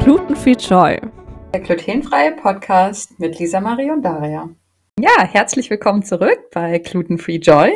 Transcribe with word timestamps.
Glutenfree 0.00 0.56
Joy. 0.58 1.00
Der 1.52 1.60
glutenfreie 1.60 2.32
Podcast 2.32 3.16
mit 3.20 3.38
Lisa 3.38 3.60
Marie 3.60 3.92
und 3.92 4.02
Daria. 4.02 4.48
Ja, 5.00 5.24
herzlich 5.24 5.70
willkommen 5.70 6.04
zurück 6.04 6.50
bei 6.52 6.78
Gluten 6.78 7.18
Free 7.18 7.38
Joy. 7.38 7.72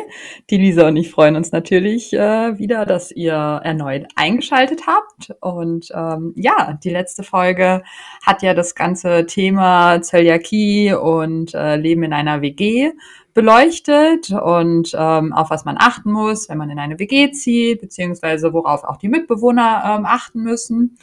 Die 0.49 0.55
Lisa 0.55 0.87
und 0.87 0.95
ich 0.95 1.11
freuen 1.11 1.35
uns 1.35 1.51
natürlich 1.51 2.13
äh, 2.13 2.57
wieder, 2.57 2.85
dass 2.85 3.11
ihr 3.11 3.33
erneut 3.33 4.05
eingeschaltet 4.15 4.87
habt. 4.87 5.35
Und 5.41 5.91
ähm, 5.93 6.31
ja, 6.37 6.79
die 6.81 6.89
letzte 6.89 7.23
Folge 7.23 7.83
hat 8.25 8.41
ja 8.41 8.53
das 8.53 8.73
ganze 8.73 9.25
Thema 9.25 10.01
Zöliakie 10.01 10.93
und 10.93 11.53
äh, 11.53 11.75
Leben 11.75 12.03
in 12.03 12.13
einer 12.13 12.41
WG 12.41 12.93
beleuchtet 13.33 14.31
und 14.31 14.95
ähm, 14.97 15.33
auf 15.33 15.49
was 15.49 15.65
man 15.65 15.75
achten 15.77 16.13
muss, 16.13 16.47
wenn 16.47 16.57
man 16.57 16.69
in 16.69 16.79
eine 16.79 16.99
WG 16.99 17.31
zieht, 17.31 17.81
beziehungsweise 17.81 18.53
worauf 18.53 18.85
auch 18.85 18.95
die 18.95 19.09
Mitbewohner 19.09 19.97
ähm, 19.97 20.05
achten 20.05 20.41
müssen. 20.41 20.97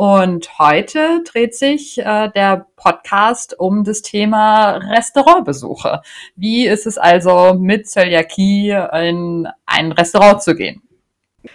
Und 0.00 0.60
heute 0.60 1.24
dreht 1.24 1.56
sich 1.56 1.98
äh, 1.98 2.30
der 2.30 2.68
Podcast 2.76 3.58
um 3.58 3.82
das 3.82 4.00
Thema 4.00 4.76
Restaurantbesuche. 4.76 6.02
Wie 6.36 6.68
ist 6.68 6.86
es 6.86 6.98
also 6.98 7.54
mit 7.54 7.88
Zöliakie 7.88 8.70
in 8.92 9.48
ein 9.66 9.90
Restaurant 9.90 10.40
zu 10.40 10.54
gehen? 10.54 10.87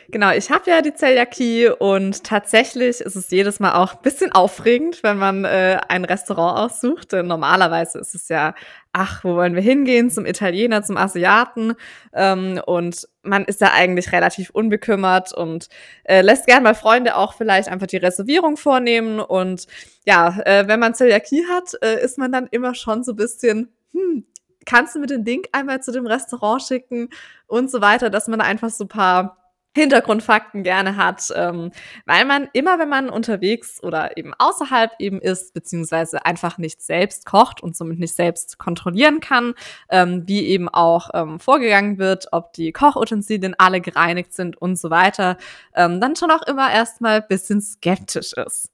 Genau, 0.09 0.31
ich 0.31 0.49
habe 0.49 0.69
ja 0.69 0.81
die 0.81 0.93
Zöliakie 0.93 1.67
und 1.67 2.23
tatsächlich 2.23 3.01
ist 3.01 3.17
es 3.17 3.29
jedes 3.31 3.59
Mal 3.59 3.73
auch 3.73 3.95
ein 3.95 4.01
bisschen 4.01 4.31
aufregend, 4.31 5.03
wenn 5.03 5.17
man 5.17 5.43
äh, 5.43 5.77
ein 5.89 6.05
Restaurant 6.05 6.57
aussucht. 6.57 7.11
Denn 7.11 7.27
normalerweise 7.27 7.99
ist 7.99 8.15
es 8.15 8.29
ja, 8.29 8.55
ach, 8.93 9.25
wo 9.25 9.35
wollen 9.35 9.55
wir 9.55 9.61
hingehen? 9.61 10.09
Zum 10.09 10.25
Italiener, 10.25 10.83
zum 10.83 10.95
Asiaten. 10.95 11.73
Ähm, 12.13 12.61
und 12.65 13.09
man 13.23 13.43
ist 13.43 13.59
ja 13.59 13.73
eigentlich 13.73 14.13
relativ 14.13 14.51
unbekümmert 14.51 15.33
und 15.33 15.67
äh, 16.05 16.21
lässt 16.21 16.47
gern 16.47 16.63
mal 16.63 16.75
Freunde 16.75 17.17
auch 17.17 17.33
vielleicht 17.33 17.67
einfach 17.67 17.87
die 17.87 17.97
Reservierung 17.97 18.55
vornehmen. 18.55 19.19
Und 19.19 19.67
ja, 20.05 20.39
äh, 20.45 20.65
wenn 20.67 20.79
man 20.79 20.95
Zöliakie 20.95 21.45
hat, 21.49 21.73
äh, 21.81 22.01
ist 22.01 22.17
man 22.17 22.31
dann 22.31 22.47
immer 22.51 22.73
schon 22.73 23.03
so 23.03 23.11
ein 23.11 23.17
bisschen, 23.17 23.73
hm, 23.91 24.25
kannst 24.65 24.95
du 24.95 24.99
mir 24.99 25.07
den 25.07 25.25
Link 25.25 25.49
einmal 25.51 25.83
zu 25.83 25.91
dem 25.91 26.07
Restaurant 26.07 26.63
schicken 26.63 27.09
und 27.47 27.69
so 27.69 27.81
weiter, 27.81 28.09
dass 28.09 28.29
man 28.29 28.39
da 28.39 28.45
einfach 28.45 28.69
so 28.69 28.85
ein 28.85 28.89
paar 28.89 29.42
Hintergrundfakten 29.75 30.63
gerne 30.63 30.97
hat, 30.97 31.31
ähm, 31.35 31.71
weil 32.05 32.25
man 32.25 32.47
immer, 32.53 32.77
wenn 32.77 32.89
man 32.89 33.09
unterwegs 33.09 33.81
oder 33.81 34.17
eben 34.17 34.33
außerhalb 34.37 34.91
eben 34.99 35.19
ist, 35.19 35.53
beziehungsweise 35.53 36.25
einfach 36.25 36.57
nicht 36.59 36.81
selbst 36.81 37.25
kocht 37.25 37.61
und 37.61 37.75
somit 37.75 37.99
nicht 37.99 38.15
selbst 38.15 38.59
kontrollieren 38.59 39.19
kann, 39.19 39.55
ähm, 39.89 40.23
wie 40.27 40.45
eben 40.45 40.69
auch 40.69 41.09
ähm, 41.13 41.39
vorgegangen 41.39 41.97
wird, 41.97 42.27
ob 42.31 42.53
die 42.53 42.71
Kochutensilien 42.71 43.55
alle 43.57 43.81
gereinigt 43.81 44.33
sind 44.33 44.61
und 44.61 44.77
so 44.77 44.91
weiter, 44.91 45.37
ähm, 45.75 45.99
dann 45.99 46.15
schon 46.15 46.29
auch 46.31 46.43
immer 46.43 46.71
erstmal 46.71 47.21
bisschen 47.21 47.61
skeptisch 47.61 48.33
ist. 48.33 48.71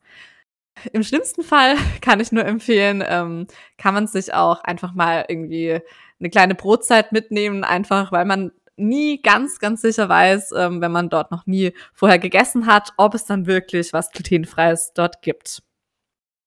Im 0.94 1.04
schlimmsten 1.04 1.44
Fall 1.44 1.76
kann 2.02 2.20
ich 2.20 2.32
nur 2.32 2.46
empfehlen, 2.46 3.04
ähm, 3.08 3.48
kann 3.78 3.94
man 3.94 4.08
sich 4.08 4.34
auch 4.34 4.64
einfach 4.64 4.94
mal 4.94 5.26
irgendwie 5.28 5.80
eine 6.20 6.30
kleine 6.30 6.56
Brotzeit 6.56 7.12
mitnehmen, 7.12 7.64
einfach 7.64 8.12
weil 8.12 8.26
man 8.26 8.52
nie 8.80 9.22
ganz, 9.22 9.60
ganz 9.60 9.82
sicher 9.82 10.10
weiß, 10.10 10.54
ähm, 10.58 10.82
wenn 10.82 10.92
man 10.92 11.10
dort 11.10 11.32
noch 11.32 11.46
nie 11.46 11.74
vorher 11.94 12.20
gegessen 12.20 12.66
hat, 12.66 12.94
ob 12.98 13.14
es 13.14 13.26
dann 13.26 13.46
wirklich 13.46 13.94
was 13.94 14.12
glutenfreies 14.12 14.94
dort 14.94 15.22
gibt. 15.22 15.62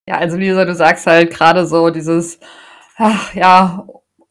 Ja, 0.09 0.19
also 0.19 0.37
Lisa, 0.37 0.65
du 0.65 0.75
sagst 0.75 1.07
halt 1.07 1.31
gerade 1.31 1.67
so 1.67 1.91
dieses, 1.91 2.41
ach, 2.97 3.35
ja, 3.35 3.87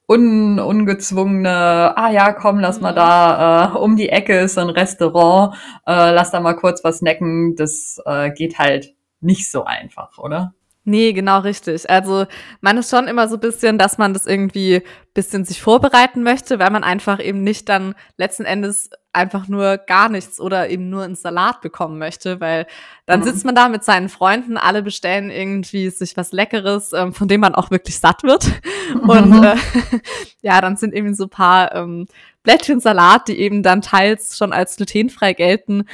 un, 0.08 0.60
ungezwungene, 0.60 1.94
ah 1.96 2.12
ja, 2.12 2.34
komm, 2.34 2.60
lass 2.60 2.82
mal 2.82 2.92
mhm. 2.92 2.98
da, 2.98 3.74
äh, 3.74 3.78
um 3.78 3.96
die 3.96 4.10
Ecke 4.10 4.38
ist 4.40 4.58
ein 4.58 4.70
Restaurant, 4.70 5.56
äh, 5.88 6.12
lass 6.12 6.32
da 6.32 6.42
mal 6.42 6.56
kurz 6.56 6.84
was 6.84 7.02
necken, 7.02 7.56
das 7.56 8.02
äh, 8.06 8.32
geht 8.32 8.60
halt 8.60 8.94
nicht 9.22 9.50
so 9.50 9.64
einfach, 9.64 10.18
oder? 10.18 10.54
Nee, 10.84 11.14
genau 11.14 11.40
richtig. 11.40 11.88
Also 11.90 12.26
man 12.60 12.78
ist 12.78 12.90
schon 12.90 13.08
immer 13.08 13.28
so 13.28 13.36
ein 13.36 13.40
bisschen, 13.40 13.78
dass 13.78 14.00
man 14.00 14.14
das 14.14 14.26
irgendwie 14.26 14.82
bisschen 15.14 15.46
sich 15.46 15.62
vorbereiten 15.62 16.24
möchte, 16.24 16.58
weil 16.58 16.72
man 16.72 16.84
einfach 16.84 17.24
eben 17.24 17.44
nicht 17.44 17.70
dann 17.70 17.94
letzten 18.18 18.46
Endes 18.46 18.90
einfach 19.14 19.48
nur 19.48 19.78
gar 19.78 20.10
nichts 20.10 20.40
oder 20.40 20.70
eben 20.70 20.90
nur 20.90 21.04
einen 21.04 21.16
Salat 21.16 21.62
bekommen 21.62 22.00
möchte, 22.00 22.40
weil 22.40 22.66
dann 23.06 23.20
mhm. 23.20 23.26
sitzt 23.26 23.46
man 23.46 23.54
da 23.54 23.70
mit 23.70 23.84
seinen 23.84 24.10
Freunden, 24.10 24.58
alle 24.58 24.82
bestellen 24.82 25.30
irgendwie 25.30 25.90
sich 25.90 26.18
was 26.18 26.32
Leckeres, 26.32 26.94
ähm, 26.94 27.14
von 27.14 27.28
dem 27.28 27.42
man 27.42 27.54
auch 27.54 27.70
wirklich 27.70 28.00
satt 28.00 28.24
wird. 28.24 28.48
Mhm. 28.96 29.10
Und 29.10 29.44
äh, 29.44 29.56
ja, 30.42 30.62
dann 30.62 30.78
sind 30.78 30.94
eben 30.94 31.14
so 31.14 31.28
paar 31.28 31.76
ähm, 31.76 32.08
Blättchen 32.42 32.80
Salat, 32.80 33.28
die 33.28 33.38
eben 33.38 33.62
dann 33.62 33.82
teils 33.82 34.38
schon 34.38 34.54
als 34.54 34.78
glutenfrei 34.78 35.34
gelten, 35.34 35.86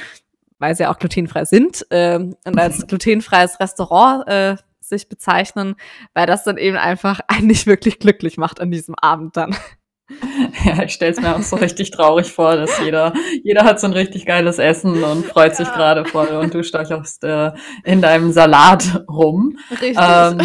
weil 0.58 0.74
sie 0.74 0.84
ja 0.84 0.92
auch 0.92 0.98
glutenfrei 0.98 1.44
sind 1.44 1.84
äh, 1.90 2.18
und 2.18 2.58
als 2.58 2.86
glutenfreies 2.86 3.60
Restaurant 3.60 4.28
äh, 4.28 4.56
sich 4.88 5.08
bezeichnen, 5.08 5.76
weil 6.14 6.26
das 6.26 6.44
dann 6.44 6.58
eben 6.58 6.76
einfach 6.76 7.20
einen 7.28 7.46
nicht 7.46 7.66
wirklich 7.66 7.98
glücklich 7.98 8.36
macht 8.36 8.60
an 8.60 8.70
diesem 8.70 8.94
Abend 8.94 9.36
dann. 9.36 9.56
Ja, 10.64 10.84
ich 10.84 10.94
stelle 10.94 11.12
es 11.12 11.20
mir 11.20 11.36
auch 11.36 11.42
so 11.42 11.56
richtig 11.56 11.90
traurig 11.90 12.32
vor, 12.32 12.56
dass 12.56 12.80
jeder, 12.80 13.12
jeder 13.44 13.64
hat 13.64 13.78
so 13.78 13.86
ein 13.86 13.92
richtig 13.92 14.24
geiles 14.24 14.58
Essen 14.58 15.04
und 15.04 15.26
freut 15.26 15.54
sich 15.54 15.70
gerade 15.70 16.06
voll 16.06 16.28
und 16.28 16.54
du 16.54 16.64
steuerst 16.64 17.24
äh, 17.24 17.52
in 17.84 18.00
deinem 18.00 18.32
Salat 18.32 19.04
rum. 19.06 19.58
Richtig. 19.70 19.98
Ähm, 20.00 20.38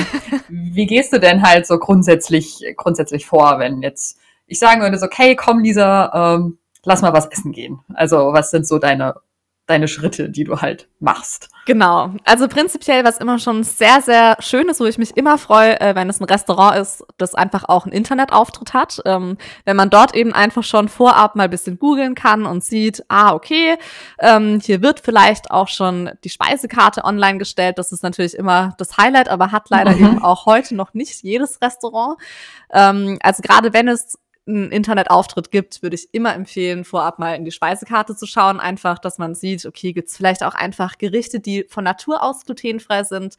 wie 0.49 0.85
gehst 0.85 1.13
du 1.13 1.19
denn 1.19 1.43
halt 1.43 1.65
so 1.65 1.79
grundsätzlich, 1.79 2.61
grundsätzlich 2.75 3.25
vor, 3.25 3.57
wenn 3.59 3.81
jetzt 3.81 4.19
ich 4.47 4.59
sagen 4.59 4.81
würde, 4.81 4.97
so, 4.97 5.05
okay, 5.05 5.35
komm, 5.35 5.59
Lisa, 5.59 6.35
ähm, 6.35 6.57
lass 6.83 7.01
mal 7.01 7.13
was 7.13 7.27
essen 7.27 7.51
gehen. 7.51 7.79
Also, 7.93 8.33
was 8.33 8.51
sind 8.51 8.67
so 8.67 8.79
deine 8.79 9.15
deine 9.73 9.87
Schritte, 9.87 10.29
die 10.29 10.43
du 10.43 10.61
halt 10.61 10.87
machst. 10.99 11.49
Genau. 11.65 12.11
Also 12.25 12.47
prinzipiell, 12.47 13.03
was 13.03 13.17
immer 13.17 13.39
schon 13.39 13.63
sehr, 13.63 14.01
sehr 14.01 14.37
schön 14.39 14.67
ist, 14.69 14.79
wo 14.79 14.85
ich 14.85 14.97
mich 14.97 15.17
immer 15.17 15.37
freue, 15.37 15.79
äh, 15.81 15.95
wenn 15.95 16.09
es 16.09 16.19
ein 16.19 16.25
Restaurant 16.25 16.77
ist, 16.77 17.03
das 17.17 17.35
einfach 17.35 17.63
auch 17.67 17.85
einen 17.85 17.93
Internetauftritt 17.93 18.73
hat. 18.73 19.01
Ähm, 19.05 19.37
wenn 19.65 19.75
man 19.75 19.89
dort 19.89 20.13
eben 20.13 20.33
einfach 20.33 20.63
schon 20.63 20.89
vorab 20.89 21.35
mal 21.35 21.45
ein 21.45 21.49
bisschen 21.49 21.79
googeln 21.79 22.15
kann 22.15 22.45
und 22.45 22.63
sieht, 22.63 23.03
ah, 23.07 23.33
okay, 23.33 23.77
ähm, 24.19 24.59
hier 24.61 24.81
wird 24.81 24.99
vielleicht 24.99 25.51
auch 25.51 25.69
schon 25.69 26.11
die 26.23 26.29
Speisekarte 26.29 27.03
online 27.03 27.39
gestellt. 27.39 27.79
Das 27.79 27.91
ist 27.91 28.03
natürlich 28.03 28.35
immer 28.35 28.75
das 28.77 28.97
Highlight, 28.97 29.29
aber 29.29 29.51
hat 29.51 29.69
leider 29.69 29.91
mhm. 29.91 30.05
eben 30.05 30.21
auch 30.21 30.45
heute 30.45 30.75
noch 30.75 30.93
nicht 30.93 31.23
jedes 31.23 31.61
Restaurant. 31.61 32.17
Ähm, 32.71 33.17
also 33.23 33.41
gerade 33.41 33.73
wenn 33.73 33.87
es 33.87 34.19
einen 34.47 34.71
Internetauftritt 34.71 35.51
gibt, 35.51 35.81
würde 35.81 35.95
ich 35.95 36.13
immer 36.13 36.33
empfehlen, 36.35 36.83
vorab 36.83 37.19
mal 37.19 37.35
in 37.35 37.45
die 37.45 37.51
Speisekarte 37.51 38.15
zu 38.15 38.25
schauen, 38.25 38.59
einfach, 38.59 38.99
dass 38.99 39.17
man 39.17 39.35
sieht, 39.35 39.65
okay, 39.65 39.93
gibt's 39.93 40.17
vielleicht 40.17 40.43
auch 40.43 40.55
einfach 40.55 40.97
Gerichte, 40.97 41.39
die 41.39 41.65
von 41.69 41.83
Natur 41.83 42.21
aus 42.21 42.45
glutenfrei 42.45 43.03
sind. 43.03 43.37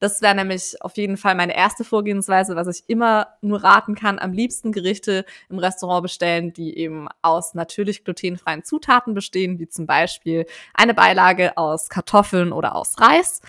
Das 0.00 0.22
wäre 0.22 0.34
nämlich 0.34 0.76
auf 0.80 0.96
jeden 0.96 1.16
Fall 1.16 1.34
meine 1.34 1.56
erste 1.56 1.84
Vorgehensweise, 1.84 2.56
was 2.56 2.66
ich 2.68 2.84
immer 2.88 3.28
nur 3.40 3.62
raten 3.64 3.94
kann. 3.94 4.18
Am 4.18 4.32
liebsten 4.32 4.72
Gerichte 4.72 5.24
im 5.48 5.58
Restaurant 5.58 6.02
bestellen, 6.02 6.52
die 6.52 6.76
eben 6.76 7.08
aus 7.22 7.54
natürlich 7.54 8.04
glutenfreien 8.04 8.64
Zutaten 8.64 9.14
bestehen, 9.14 9.58
wie 9.58 9.68
zum 9.68 9.86
Beispiel 9.86 10.46
eine 10.74 10.94
Beilage 10.94 11.56
aus 11.56 11.88
Kartoffeln 11.88 12.52
oder 12.52 12.74
aus 12.74 13.00
Reis. 13.00 13.40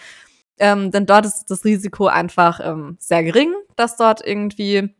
Ähm, 0.57 0.91
denn 0.91 1.05
dort 1.05 1.25
ist 1.25 1.45
das 1.49 1.65
Risiko 1.65 2.07
einfach 2.07 2.61
ähm, 2.63 2.95
sehr 2.99 3.23
gering, 3.23 3.53
dass 3.75 3.97
dort 3.97 4.25
irgendwie 4.25 4.95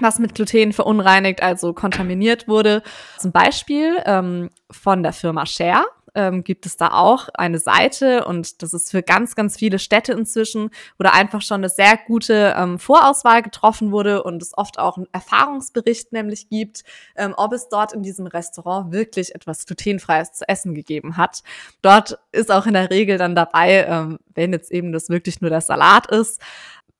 was 0.00 0.18
mit 0.18 0.34
Gluten 0.34 0.72
verunreinigt, 0.72 1.42
also 1.42 1.72
kontaminiert 1.72 2.48
wurde. 2.48 2.82
Zum 3.18 3.32
Beispiel 3.32 3.96
ähm, 4.06 4.50
von 4.70 5.02
der 5.02 5.12
Firma 5.12 5.46
Share 5.46 5.84
ähm, 6.14 6.44
gibt 6.44 6.66
es 6.66 6.76
da 6.76 6.88
auch 6.92 7.28
eine 7.34 7.58
Seite 7.58 8.24
und 8.24 8.62
das 8.62 8.72
ist 8.72 8.90
für 8.90 9.02
ganz, 9.02 9.34
ganz 9.34 9.56
viele 9.56 9.78
Städte 9.78 10.12
inzwischen, 10.12 10.70
wo 10.98 11.02
da 11.02 11.10
einfach 11.10 11.42
schon 11.42 11.60
eine 11.60 11.68
sehr 11.68 11.96
gute 11.96 12.54
ähm, 12.56 12.78
Vorauswahl 12.78 13.42
getroffen 13.42 13.90
wurde 13.90 14.22
und 14.22 14.40
es 14.42 14.56
oft 14.56 14.78
auch 14.78 14.96
einen 14.96 15.08
Erfahrungsbericht 15.12 16.12
nämlich 16.12 16.48
gibt, 16.48 16.84
ähm, 17.16 17.34
ob 17.36 17.52
es 17.52 17.68
dort 17.68 17.92
in 17.92 18.02
diesem 18.02 18.26
Restaurant 18.26 18.92
wirklich 18.92 19.34
etwas 19.34 19.66
glutenfreies 19.66 20.32
zu 20.32 20.48
essen 20.48 20.74
gegeben 20.74 21.16
hat. 21.16 21.42
Dort 21.82 22.18
ist 22.32 22.50
auch 22.50 22.66
in 22.66 22.74
der 22.74 22.90
Regel 22.90 23.18
dann 23.18 23.34
dabei, 23.34 23.84
ähm, 23.88 24.18
wenn 24.34 24.52
jetzt 24.52 24.70
eben 24.70 24.92
das 24.92 25.08
wirklich 25.08 25.40
nur 25.40 25.50
der 25.50 25.60
Salat 25.60 26.06
ist, 26.08 26.40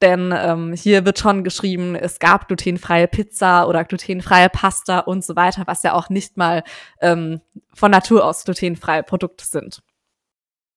denn 0.02 0.35
ähm, 0.37 0.73
hier 0.73 1.05
wird 1.05 1.19
schon 1.19 1.44
geschrieben, 1.44 1.94
es 1.94 2.19
gab 2.19 2.49
glutenfreie 2.49 3.08
Pizza 3.08 3.69
oder 3.69 3.85
glutenfreie 3.85 4.49
Pasta 4.49 5.00
und 5.00 5.25
so 5.25 5.37
weiter, 5.37 5.62
was 5.67 5.82
ja 5.82 5.94
auch 5.94 6.08
nicht 6.08 6.37
mal 6.37 6.62
ähm, 7.00 7.41
von 7.73 7.91
Natur 7.91 8.25
aus 8.25 8.44
glutenfreie 8.44 9.02
Produkte 9.02 9.46
sind. 9.46 9.82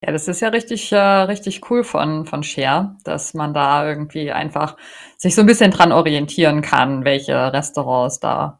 Ja, 0.02 0.12
das 0.12 0.28
ist 0.28 0.42
ja 0.42 0.50
richtig, 0.50 0.92
äh, 0.92 0.98
richtig 0.98 1.72
cool 1.72 1.84
von, 1.84 2.28
von 2.28 2.44
Share, 2.44 2.96
dass 3.04 3.34
man 3.34 3.54
da 3.54 3.88
irgendwie 3.88 4.32
einfach 4.32 4.78
sich 5.18 5.34
so 5.34 5.42
ein 5.42 5.48
bisschen 5.48 5.72
dran 5.72 5.92
orientieren 5.92 6.62
kann, 6.62 7.04
welche 7.04 7.52
Restaurants 7.52 8.20
da 8.20 8.60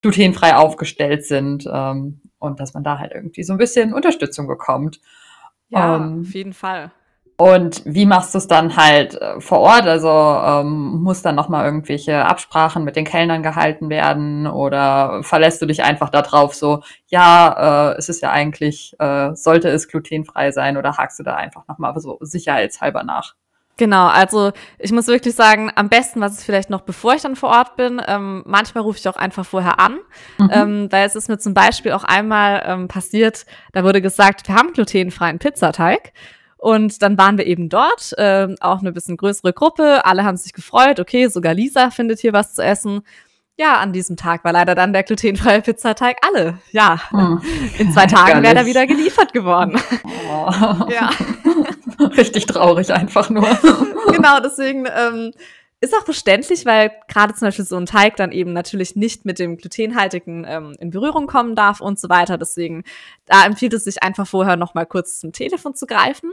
glutenfrei 0.00 0.56
aufgestellt 0.56 1.26
sind 1.26 1.68
ähm, 1.70 2.22
und 2.38 2.58
dass 2.58 2.72
man 2.72 2.84
da 2.84 2.98
halt 2.98 3.12
irgendwie 3.12 3.42
so 3.42 3.52
ein 3.52 3.58
bisschen 3.58 3.92
Unterstützung 3.92 4.46
bekommt. 4.46 5.00
Ja, 5.68 5.96
ähm, 5.96 6.22
auf 6.22 6.34
jeden 6.34 6.54
Fall. 6.54 6.90
Und 7.42 7.82
wie 7.84 8.06
machst 8.06 8.34
du 8.34 8.38
es 8.38 8.46
dann 8.46 8.76
halt 8.76 9.20
äh, 9.20 9.40
vor 9.40 9.58
Ort? 9.58 9.88
Also 9.88 10.08
ähm, 10.08 11.02
muss 11.02 11.22
dann 11.22 11.34
nochmal 11.34 11.64
irgendwelche 11.64 12.24
Absprachen 12.24 12.84
mit 12.84 12.94
den 12.94 13.04
Kellnern 13.04 13.42
gehalten 13.42 13.90
werden 13.90 14.46
oder 14.46 15.24
verlässt 15.24 15.60
du 15.60 15.66
dich 15.66 15.82
einfach 15.82 16.08
darauf 16.08 16.54
so, 16.54 16.84
ja, 17.08 17.90
äh, 17.90 17.98
es 17.98 18.08
ist 18.08 18.22
ja 18.22 18.30
eigentlich, 18.30 18.94
äh, 19.00 19.34
sollte 19.34 19.70
es 19.70 19.88
glutenfrei 19.88 20.52
sein 20.52 20.76
oder 20.76 20.96
hakst 20.96 21.18
du 21.18 21.24
da 21.24 21.34
einfach 21.34 21.66
nochmal 21.66 21.98
so 21.98 22.16
sicherheitshalber 22.20 23.02
nach? 23.02 23.34
Genau, 23.76 24.06
also 24.06 24.52
ich 24.78 24.92
muss 24.92 25.08
wirklich 25.08 25.34
sagen, 25.34 25.72
am 25.74 25.88
besten, 25.88 26.20
was 26.20 26.34
ist 26.34 26.44
vielleicht 26.44 26.70
noch, 26.70 26.82
bevor 26.82 27.14
ich 27.14 27.22
dann 27.22 27.34
vor 27.34 27.48
Ort 27.48 27.74
bin, 27.74 28.00
ähm, 28.06 28.44
manchmal 28.46 28.84
rufe 28.84 28.98
ich 28.98 29.08
auch 29.08 29.16
einfach 29.16 29.44
vorher 29.44 29.80
an, 29.80 29.98
mhm. 30.38 30.50
ähm, 30.52 30.92
weil 30.92 31.08
es 31.08 31.16
ist 31.16 31.28
mir 31.28 31.38
zum 31.38 31.54
Beispiel 31.54 31.90
auch 31.90 32.04
einmal 32.04 32.62
ähm, 32.64 32.86
passiert, 32.86 33.46
da 33.72 33.82
wurde 33.82 34.00
gesagt, 34.00 34.46
wir 34.46 34.54
haben 34.54 34.72
glutenfreien 34.74 35.40
Pizzateig. 35.40 36.12
Und 36.62 37.02
dann 37.02 37.18
waren 37.18 37.38
wir 37.38 37.46
eben 37.48 37.68
dort, 37.68 38.16
äh, 38.18 38.54
auch 38.60 38.78
eine 38.78 38.92
bisschen 38.92 39.16
größere 39.16 39.52
Gruppe. 39.52 40.04
Alle 40.04 40.22
haben 40.22 40.36
sich 40.36 40.52
gefreut. 40.52 41.00
Okay, 41.00 41.26
sogar 41.26 41.54
Lisa 41.54 41.90
findet 41.90 42.20
hier 42.20 42.32
was 42.32 42.54
zu 42.54 42.62
essen. 42.62 43.02
Ja, 43.56 43.80
an 43.80 43.92
diesem 43.92 44.16
Tag 44.16 44.44
war 44.44 44.52
leider 44.52 44.76
dann 44.76 44.92
der 44.92 45.02
glutenfreie 45.02 45.60
Pizzateig 45.60 46.18
alle. 46.24 46.58
Ja, 46.70 47.00
oh, 47.12 47.38
in 47.78 47.90
zwei 47.90 48.06
Tagen 48.06 48.44
wäre 48.44 48.54
er 48.54 48.66
wieder 48.66 48.86
geliefert 48.86 49.32
geworden. 49.32 49.76
Oh. 50.04 50.88
Ja. 50.88 51.10
Richtig 52.16 52.46
traurig 52.46 52.92
einfach 52.92 53.28
nur. 53.28 53.58
genau, 54.12 54.38
deswegen 54.38 54.86
ähm, 54.86 55.32
ist 55.80 55.96
auch 55.96 56.04
verständlich, 56.04 56.64
weil 56.64 56.92
gerade 57.08 57.34
zum 57.34 57.48
Beispiel 57.48 57.64
so 57.64 57.76
ein 57.76 57.86
Teig 57.86 58.14
dann 58.14 58.30
eben 58.30 58.52
natürlich 58.52 58.94
nicht 58.94 59.24
mit 59.24 59.40
dem 59.40 59.56
glutenhaltigen 59.56 60.46
ähm, 60.46 60.76
in 60.78 60.90
Berührung 60.90 61.26
kommen 61.26 61.56
darf 61.56 61.80
und 61.80 61.98
so 61.98 62.08
weiter. 62.08 62.38
Deswegen, 62.38 62.84
da 63.26 63.46
empfiehlt 63.46 63.72
es 63.72 63.82
sich 63.82 64.04
einfach 64.04 64.28
vorher 64.28 64.54
noch 64.54 64.74
mal 64.74 64.86
kurz 64.86 65.18
zum 65.18 65.32
Telefon 65.32 65.74
zu 65.74 65.86
greifen 65.86 66.30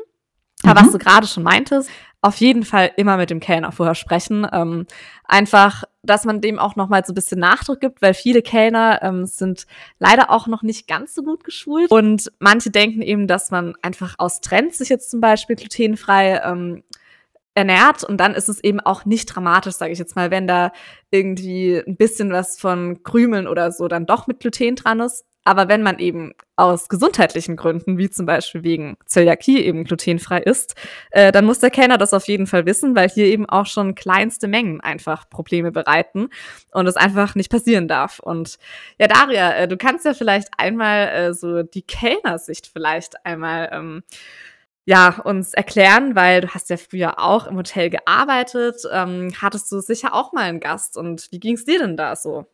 mhm. 0.63 0.75
was 0.75 0.91
du 0.91 0.97
gerade 0.97 1.27
schon 1.27 1.44
meintest, 1.44 1.89
auf 2.21 2.38
jeden 2.38 2.63
Fall 2.63 2.91
immer 2.97 3.17
mit 3.17 3.29
dem 3.29 3.39
Kellner 3.39 3.71
vorher 3.71 3.95
sprechen. 3.95 4.45
Ähm, 4.51 4.85
einfach, 5.23 5.83
dass 6.03 6.25
man 6.25 6.41
dem 6.41 6.59
auch 6.59 6.75
noch 6.75 6.89
mal 6.89 7.03
so 7.06 7.13
ein 7.13 7.15
bisschen 7.15 7.39
Nachdruck 7.39 7.79
gibt, 7.79 8.01
weil 8.01 8.13
viele 8.13 8.41
Kellner 8.41 9.00
ähm, 9.01 9.25
sind 9.25 9.65
leider 10.00 10.29
auch 10.29 10.47
noch 10.47 10.61
nicht 10.61 10.88
ganz 10.88 11.15
so 11.15 11.23
gut 11.23 11.44
geschult. 11.44 11.89
Und 11.91 12.31
manche 12.39 12.71
denken 12.71 13.01
eben, 13.01 13.27
dass 13.27 13.51
man 13.51 13.75
einfach 13.81 14.15
aus 14.17 14.41
Trends 14.41 14.79
sich 14.79 14.89
jetzt 14.89 15.09
zum 15.09 15.21
Beispiel 15.21 15.56
glutenfrei 15.56 16.41
ähm, 16.44 16.83
ernährt 17.56 18.03
und 18.03 18.17
dann 18.17 18.35
ist 18.35 18.47
es 18.47 18.63
eben 18.63 18.79
auch 18.79 19.06
nicht 19.06 19.25
dramatisch, 19.25 19.75
sage 19.75 19.91
ich 19.91 20.00
jetzt 20.00 20.15
mal, 20.15 20.31
wenn 20.31 20.47
da 20.47 20.71
irgendwie 21.11 21.81
ein 21.85 21.97
bisschen 21.97 22.31
was 22.31 22.59
von 22.59 23.03
Krümeln 23.03 23.47
oder 23.47 23.71
so 23.71 23.88
dann 23.88 24.06
doch 24.06 24.27
mit 24.27 24.39
Gluten 24.39 24.75
dran 24.75 25.00
ist. 25.00 25.25
Aber 25.45 25.68
wenn 25.68 25.81
man 25.81 26.00
eben 26.00 26.33
aus 26.56 26.89
gesundheitlichen 26.89 27.56
Gründen, 27.56 27.97
wie 27.97 28.09
zum 28.09 28.25
Beispiel 28.25 28.63
wegen 28.63 28.97
Zöliakie, 29.06 29.59
eben 29.63 29.86
glutenfrei 29.86 30.39
ist, 30.39 30.75
äh, 31.12 31.31
dann 31.31 31.45
muss 31.45 31.59
der 31.59 31.71
Kellner 31.71 31.97
das 31.97 32.13
auf 32.13 32.27
jeden 32.27 32.45
Fall 32.45 32.65
wissen, 32.65 32.95
weil 32.95 33.09
hier 33.09 33.25
eben 33.25 33.47
auch 33.47 33.65
schon 33.65 33.95
kleinste 33.95 34.47
Mengen 34.47 34.81
einfach 34.81 35.30
Probleme 35.30 35.71
bereiten 35.71 36.30
und 36.71 36.88
es 36.88 36.97
einfach 36.97 37.36
nicht 37.36 37.50
passieren 37.50 37.88
darf. 37.88 38.19
Und 38.19 38.57
ja, 39.00 39.07
Daria, 39.07 39.56
äh, 39.56 39.68
du 39.68 39.77
kannst 39.77 40.06
ja 40.06 40.13
vielleicht 40.13 40.50
einmal 40.57 41.07
äh, 41.07 41.33
so 41.33 41.63
die 41.63 41.83
Kellnersicht 41.83 42.68
vielleicht 42.68 43.25
einmal 43.25 43.69
ähm, 43.71 44.03
ja, 44.85 45.19
uns 45.24 45.53
erklären, 45.53 46.15
weil 46.15 46.42
du 46.42 46.50
hast 46.50 46.69
ja 46.69 46.77
früher 46.77 47.19
auch 47.19 47.47
im 47.47 47.57
Hotel 47.57 47.89
gearbeitet. 47.89 48.81
Ähm, 48.92 49.31
hattest 49.39 49.71
du 49.71 49.80
sicher 49.81 50.13
auch 50.13 50.33
mal 50.33 50.45
einen 50.45 50.59
Gast 50.59 50.97
und 50.97 51.27
wie 51.31 51.39
ging 51.39 51.56
es 51.56 51.65
dir 51.65 51.80
denn 51.80 51.95
da 51.95 52.15
so? 52.15 52.45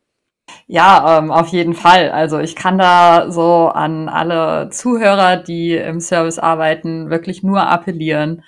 Ja, 0.68 1.20
ähm, 1.20 1.32
auf 1.32 1.48
jeden 1.50 1.74
Fall. 1.74 2.12
Also 2.12 2.40
ich 2.40 2.56
kann 2.56 2.78
da 2.78 3.32
so 3.32 3.68
an 3.70 4.10
alle 4.10 4.70
Zuhörer, 4.72 5.38
die 5.38 5.76
im 5.76 6.00
Service 6.00 6.40
arbeiten, 6.40 7.10
wirklich 7.10 7.44
nur 7.44 7.68
appellieren. 7.68 8.44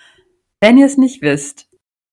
Wenn 0.60 0.78
ihr 0.78 0.88
es 0.88 0.98
nicht 0.98 1.22
wisst, 1.22 1.68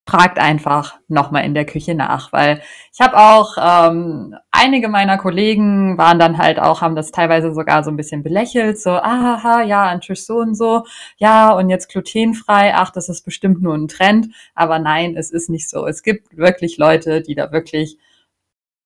fragt 0.06 0.38
einfach 0.38 0.96
nochmal 1.08 1.44
in 1.44 1.54
der 1.54 1.64
Küche 1.64 1.94
nach, 1.94 2.30
weil 2.32 2.60
ich 2.92 3.00
habe 3.00 3.16
auch 3.16 3.56
ähm, 3.58 4.36
einige 4.50 4.88
meiner 4.88 5.16
Kollegen 5.16 5.96
waren 5.96 6.18
dann 6.18 6.36
halt 6.36 6.60
auch, 6.60 6.82
haben 6.82 6.94
das 6.94 7.10
teilweise 7.10 7.54
sogar 7.54 7.82
so 7.82 7.90
ein 7.90 7.96
bisschen 7.96 8.22
belächelt, 8.22 8.78
so, 8.78 8.90
aha, 8.90 9.62
ja, 9.62 9.84
ein 9.88 10.02
Tisch 10.02 10.26
so 10.26 10.36
und 10.36 10.56
so, 10.56 10.84
ja, 11.16 11.52
und 11.52 11.70
jetzt 11.70 11.88
glutenfrei, 11.88 12.74
ach, 12.74 12.90
das 12.90 13.08
ist 13.08 13.22
bestimmt 13.24 13.62
nur 13.62 13.74
ein 13.74 13.88
Trend, 13.88 14.28
aber 14.54 14.78
nein, 14.78 15.16
es 15.16 15.30
ist 15.30 15.48
nicht 15.48 15.70
so. 15.70 15.86
Es 15.86 16.02
gibt 16.02 16.36
wirklich 16.36 16.76
Leute, 16.76 17.22
die 17.22 17.34
da 17.34 17.50
wirklich 17.50 17.96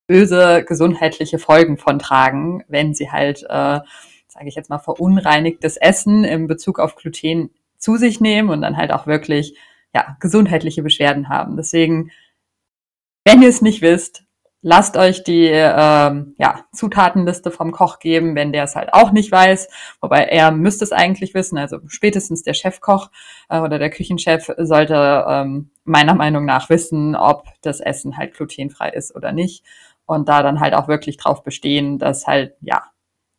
böse 0.09 0.65
gesundheitliche 0.67 1.39
Folgen 1.39 1.77
von 1.77 2.01
tragen, 2.01 2.65
wenn 2.67 2.95
sie 2.95 3.13
halt, 3.13 3.45
äh, 3.45 3.81
sage 4.27 4.49
ich 4.49 4.57
jetzt 4.57 4.71
mal, 4.71 4.79
verunreinigtes 4.79 5.77
Essen 5.77 6.25
im 6.25 6.49
Bezug 6.49 6.81
auf 6.81 6.97
Gluten 6.97 7.51
zu 7.77 7.97
sich 7.97 8.21
nehmen 8.21 8.51
und 8.51 8.63
dann 8.63 8.77
halt 8.77 8.93
auch 8.93 9.07
wirklich 9.07 9.57
ja, 9.95 10.17
gesundheitliche 10.19 10.83
Beschwerden 10.83 11.29
haben. 11.29 11.57
Deswegen, 11.57 12.11
wenn 13.25 13.43
ihr 13.43 13.49
es 13.51 13.63
nicht 13.63 13.83
wisst, 13.83 14.25
lasst 14.61 14.97
euch 14.97 15.23
die 15.23 15.47
ähm, 15.47 16.35
ja, 16.39 16.65
Zutatenliste 16.73 17.51
vom 17.51 17.71
Koch 17.71 18.01
geben, 18.01 18.35
wenn 18.35 18.53
der 18.53 18.65
es 18.65 18.75
halt 18.75 18.93
auch 18.93 19.13
nicht 19.13 19.31
weiß. 19.31 19.69
Wobei 20.01 20.25
er 20.25 20.51
müsste 20.51 20.85
es 20.85 20.93
eigentlich 20.93 21.35
wissen. 21.35 21.59
Also 21.59 21.79
spätestens 21.87 22.43
der 22.43 22.55
Chefkoch 22.55 23.11
äh, 23.49 23.61
oder 23.61 23.79
der 23.79 23.91
Küchenchef 23.91 24.51
sollte 24.57 25.25
ähm, 25.29 25.71
meiner 25.85 26.15
Meinung 26.15 26.45
nach 26.45 26.71
wissen, 26.71 27.15
ob 27.15 27.47
das 27.63 27.81
Essen 27.81 28.17
halt 28.17 28.35
glutenfrei 28.35 28.91
ist 28.91 29.15
oder 29.15 29.33
nicht 29.33 29.65
und 30.09 30.29
da 30.29 30.43
dann 30.43 30.59
halt 30.59 30.75
auch 30.75 30.89
wirklich 30.89 31.19
drauf 31.19 31.45
bestehen, 31.45 31.99
dass 31.99 32.27
halt, 32.27 32.55
ja, 32.63 32.83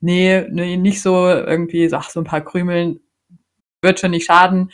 nee, 0.01 0.45
nee 0.51 0.77
nicht 0.77 1.01
so 1.01 1.27
irgendwie, 1.27 1.91
ach, 1.93 2.09
so 2.11 2.21
ein 2.21 2.25
paar 2.25 2.41
Krümeln 2.41 2.99
wird 3.81 3.99
schon 3.99 4.11
nicht 4.11 4.25
schaden. 4.25 4.71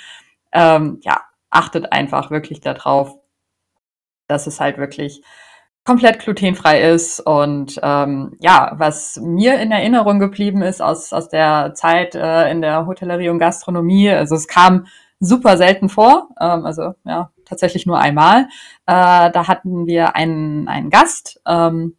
Ähm, 0.51 0.99
ja, 1.03 1.21
achtet 1.49 1.93
einfach 1.93 2.31
wirklich 2.31 2.59
darauf, 2.59 3.17
dass 4.27 4.45
es 4.45 4.59
halt 4.59 4.77
wirklich 4.77 5.23
komplett 5.85 6.19
glutenfrei 6.19 6.81
ist. 6.81 7.21
Und 7.21 7.79
ähm, 7.81 8.35
ja, 8.41 8.73
was 8.75 9.17
mir 9.21 9.57
in 9.61 9.71
Erinnerung 9.71 10.19
geblieben 10.19 10.61
ist 10.63 10.81
aus, 10.81 11.13
aus 11.13 11.29
der 11.29 11.75
Zeit 11.75 12.13
äh, 12.13 12.51
in 12.51 12.61
der 12.61 12.87
Hotellerie 12.87 13.29
und 13.29 13.39
Gastronomie, 13.39 14.09
also 14.09 14.35
es 14.35 14.49
kam 14.49 14.87
super 15.21 15.55
selten 15.55 15.87
vor, 15.87 16.27
ähm, 16.41 16.65
also 16.65 16.93
ja, 17.05 17.31
tatsächlich 17.45 17.85
nur 17.85 17.99
einmal. 17.99 18.47
Äh, 18.85 19.31
da 19.31 19.47
hatten 19.47 19.85
wir 19.85 20.15
einen, 20.15 20.67
einen 20.67 20.89
Gast. 20.89 21.41
Ähm, 21.47 21.95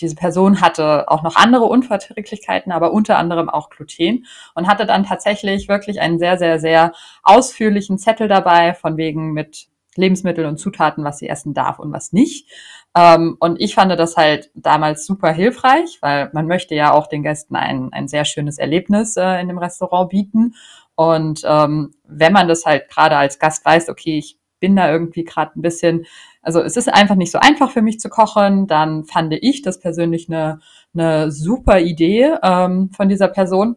diese 0.00 0.14
Person 0.14 0.60
hatte 0.60 1.08
auch 1.08 1.22
noch 1.22 1.36
andere 1.36 1.64
Unverträglichkeiten, 1.64 2.72
aber 2.72 2.92
unter 2.92 3.18
anderem 3.18 3.48
auch 3.48 3.70
Gluten 3.70 4.26
und 4.54 4.66
hatte 4.66 4.86
dann 4.86 5.04
tatsächlich 5.04 5.68
wirklich 5.68 6.00
einen 6.00 6.18
sehr, 6.18 6.38
sehr, 6.38 6.58
sehr 6.58 6.92
ausführlichen 7.22 7.98
Zettel 7.98 8.28
dabei, 8.28 8.74
von 8.74 8.96
wegen 8.96 9.32
mit 9.32 9.68
Lebensmitteln 9.96 10.48
und 10.48 10.58
Zutaten, 10.58 11.04
was 11.04 11.18
sie 11.18 11.28
essen 11.28 11.54
darf 11.54 11.78
und 11.78 11.92
was 11.92 12.12
nicht. 12.12 12.48
Ähm, 12.96 13.36
und 13.38 13.60
ich 13.60 13.74
fand 13.74 13.92
das 13.92 14.16
halt 14.16 14.50
damals 14.54 15.06
super 15.06 15.32
hilfreich, 15.32 15.98
weil 16.00 16.30
man 16.32 16.46
möchte 16.46 16.74
ja 16.74 16.92
auch 16.92 17.06
den 17.06 17.22
Gästen 17.22 17.54
ein, 17.54 17.92
ein 17.92 18.08
sehr 18.08 18.24
schönes 18.24 18.58
Erlebnis 18.58 19.16
äh, 19.16 19.40
in 19.40 19.48
dem 19.48 19.58
Restaurant 19.58 20.10
bieten. 20.10 20.54
Und 20.96 21.42
ähm, 21.44 21.94
wenn 22.04 22.32
man 22.32 22.48
das 22.48 22.66
halt 22.66 22.88
gerade 22.88 23.16
als 23.16 23.38
Gast 23.38 23.64
weiß, 23.64 23.88
okay, 23.88 24.18
ich 24.18 24.38
bin 24.64 24.76
da 24.76 24.90
irgendwie 24.90 25.24
gerade 25.24 25.52
ein 25.58 25.60
bisschen, 25.60 26.06
also 26.40 26.62
es 26.62 26.78
ist 26.78 26.88
einfach 26.90 27.16
nicht 27.16 27.30
so 27.30 27.38
einfach 27.38 27.70
für 27.70 27.82
mich 27.82 28.00
zu 28.00 28.08
kochen, 28.08 28.66
dann 28.66 29.04
fand 29.04 29.34
ich 29.34 29.60
das 29.60 29.78
persönlich 29.78 30.30
eine, 30.30 30.60
eine 30.94 31.30
super 31.30 31.80
Idee 31.80 32.32
ähm, 32.42 32.88
von 32.96 33.10
dieser 33.10 33.28
Person 33.28 33.76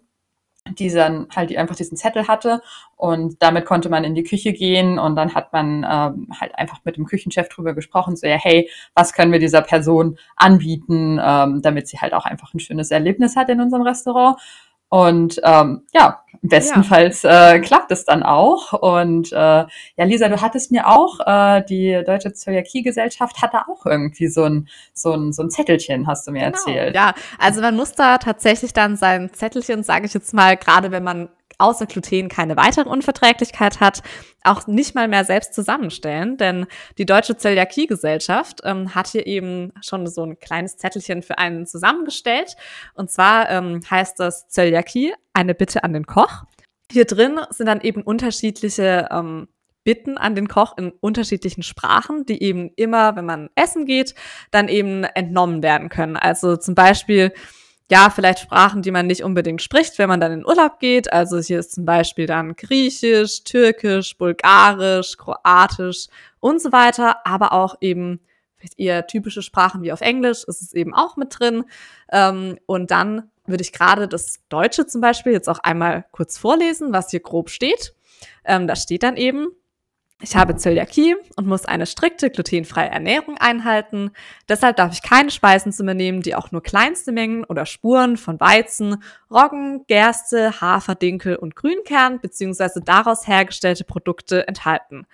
die 0.77 0.89
dann 0.89 1.27
halt 1.35 1.55
einfach 1.55 1.75
diesen 1.75 1.97
Zettel 1.97 2.27
hatte 2.27 2.61
und 2.95 3.41
damit 3.41 3.65
konnte 3.65 3.89
man 3.89 4.03
in 4.03 4.15
die 4.15 4.23
Küche 4.23 4.53
gehen 4.53 4.99
und 4.99 5.15
dann 5.15 5.33
hat 5.33 5.53
man 5.53 5.85
ähm, 5.89 6.27
halt 6.39 6.55
einfach 6.55 6.79
mit 6.83 6.97
dem 6.97 7.05
Küchenchef 7.05 7.47
drüber 7.49 7.73
gesprochen, 7.73 8.15
so 8.15 8.27
ja, 8.27 8.35
hey, 8.35 8.69
was 8.93 9.13
können 9.13 9.31
wir 9.31 9.39
dieser 9.39 9.61
Person 9.61 10.17
anbieten, 10.35 11.19
ähm, 11.23 11.61
damit 11.61 11.87
sie 11.87 11.99
halt 11.99 12.13
auch 12.13 12.25
einfach 12.25 12.53
ein 12.53 12.59
schönes 12.59 12.91
Erlebnis 12.91 13.35
hat 13.35 13.49
in 13.49 13.61
unserem 13.61 13.83
Restaurant. 13.83 14.37
Und 14.89 15.41
ähm, 15.43 15.83
ja, 15.93 16.21
bestenfalls 16.41 17.23
ja. 17.23 17.53
äh, 17.53 17.59
klappt 17.59 17.91
es 17.91 18.05
dann 18.05 18.23
auch. 18.23 18.73
Und 18.73 19.31
äh, 19.31 19.35
ja, 19.35 19.67
Lisa, 19.97 20.29
du 20.29 20.41
hattest 20.41 20.71
mir 20.71 20.87
auch, 20.87 21.19
äh, 21.25 21.63
die 21.65 22.01
Deutsche 22.05 22.33
Zöliakie-Gesellschaft 22.33 23.41
hatte 23.41 23.59
auch 23.67 23.85
irgendwie 23.85 24.27
so 24.27 24.43
ein, 24.43 24.67
so 24.93 25.13
ein, 25.13 25.33
so 25.33 25.43
ein 25.43 25.49
Zettelchen, 25.49 26.07
hast 26.07 26.27
du 26.27 26.31
mir 26.31 26.45
genau. 26.45 26.51
erzählt. 26.51 26.95
Ja, 26.95 27.13
also 27.37 27.61
man 27.61 27.75
muss 27.75 27.93
da 27.93 28.17
tatsächlich 28.17 28.73
dann 28.73 28.95
sein 28.95 29.31
Zettelchen, 29.33 29.83
sage 29.83 30.05
ich 30.05 30.13
jetzt 30.13 30.33
mal, 30.33 30.57
gerade 30.57 30.91
wenn 30.91 31.03
man 31.03 31.29
außer 31.57 31.85
Gluten 31.85 32.29
keine 32.29 32.55
weitere 32.55 32.89
Unverträglichkeit 32.89 33.79
hat, 33.79 34.01
auch 34.43 34.67
nicht 34.67 34.95
mal 34.95 35.07
mehr 35.07 35.25
selbst 35.25 35.53
zusammenstellen. 35.53 36.37
Denn 36.37 36.65
die 36.97 37.05
Deutsche 37.05 37.37
Zöliakie-Gesellschaft 37.37 38.61
ähm, 38.63 38.93
hat 38.95 39.07
hier 39.07 39.27
eben 39.27 39.73
schon 39.81 40.07
so 40.07 40.23
ein 40.23 40.39
kleines 40.39 40.77
Zettelchen 40.77 41.21
für 41.23 41.37
einen 41.37 41.65
zusammengestellt. 41.65 42.55
Und 42.93 43.11
zwar 43.11 43.49
ähm, 43.49 43.81
heißt 43.89 44.19
das 44.19 44.47
Zöliakie, 44.49 45.13
eine 45.33 45.55
Bitte 45.55 45.83
an 45.83 45.93
den 45.93 46.05
Koch. 46.05 46.43
Hier 46.91 47.05
drin 47.05 47.39
sind 47.49 47.67
dann 47.67 47.81
eben 47.81 48.01
unterschiedliche 48.01 49.09
ähm, 49.11 49.47
Bitten 49.83 50.17
an 50.17 50.35
den 50.35 50.49
Koch 50.49 50.77
in 50.77 50.91
unterschiedlichen 50.99 51.63
Sprachen, 51.63 52.25
die 52.25 52.43
eben 52.43 52.71
immer, 52.75 53.15
wenn 53.15 53.25
man 53.25 53.49
essen 53.55 53.85
geht, 53.85 54.15
dann 54.51 54.67
eben 54.67 55.05
entnommen 55.05 55.63
werden 55.63 55.87
können. 55.87 56.17
Also 56.17 56.57
zum 56.57 56.75
Beispiel 56.75 57.31
ja, 57.89 58.09
vielleicht 58.09 58.39
Sprachen, 58.39 58.81
die 58.81 58.91
man 58.91 59.07
nicht 59.07 59.23
unbedingt 59.23 59.61
spricht, 59.61 59.97
wenn 59.97 60.09
man 60.09 60.19
dann 60.19 60.31
in 60.31 60.45
Urlaub 60.45 60.79
geht. 60.79 61.11
Also 61.13 61.39
hier 61.39 61.59
ist 61.59 61.71
zum 61.71 61.85
Beispiel 61.85 62.25
dann 62.25 62.55
Griechisch, 62.55 63.43
Türkisch, 63.43 64.17
Bulgarisch, 64.17 65.17
Kroatisch 65.17 66.07
und 66.39 66.61
so 66.61 66.71
weiter, 66.71 67.25
aber 67.25 67.53
auch 67.53 67.77
eben 67.79 68.19
eher 68.75 69.07
typische 69.07 69.41
Sprachen 69.41 69.81
wie 69.83 69.93
auf 69.93 70.01
Englisch 70.01 70.43
ist 70.43 70.61
es 70.61 70.73
eben 70.73 70.93
auch 70.93 71.15
mit 71.15 71.39
drin. 71.39 71.63
Ähm, 72.11 72.57
und 72.65 72.91
dann 72.91 73.29
würde 73.45 73.61
ich 73.61 73.71
gerade 73.71 74.09
das 74.09 74.41
Deutsche 74.49 74.85
zum 74.85 74.99
Beispiel 74.99 75.31
jetzt 75.31 75.47
auch 75.47 75.59
einmal 75.59 76.05
kurz 76.11 76.37
vorlesen, 76.37 76.91
was 76.91 77.11
hier 77.11 77.21
grob 77.21 77.49
steht. 77.49 77.93
Ähm, 78.43 78.67
da 78.67 78.75
steht 78.75 79.03
dann 79.03 79.15
eben, 79.15 79.47
ich 80.19 80.35
habe 80.35 80.55
Zöliakie 80.55 81.15
und 81.35 81.45
muss 81.45 81.65
eine 81.65 81.85
strikte 81.85 82.31
glutenfreie 82.31 82.89
Ernährung 82.89 83.37
einhalten. 83.37 84.11
Deshalb 84.49 84.77
darf 84.77 84.93
ich 84.93 85.03
keine 85.03 85.29
Speisen 85.29 85.71
zu 85.71 85.83
mir 85.83 85.93
nehmen, 85.93 86.23
die 86.23 86.33
auch 86.33 86.51
nur 86.51 86.63
kleinste 86.63 87.11
Mengen 87.11 87.43
oder 87.43 87.67
Spuren 87.67 88.17
von 88.17 88.39
Weizen, 88.39 89.03
Roggen, 89.29 89.85
Gerste, 89.85 90.59
Hafer, 90.59 90.95
Dinkel 90.95 91.35
und 91.35 91.55
Grünkern 91.55 92.19
bzw. 92.19 92.81
daraus 92.83 93.27
hergestellte 93.27 93.83
Produkte 93.83 94.47
enthalten. 94.47 95.05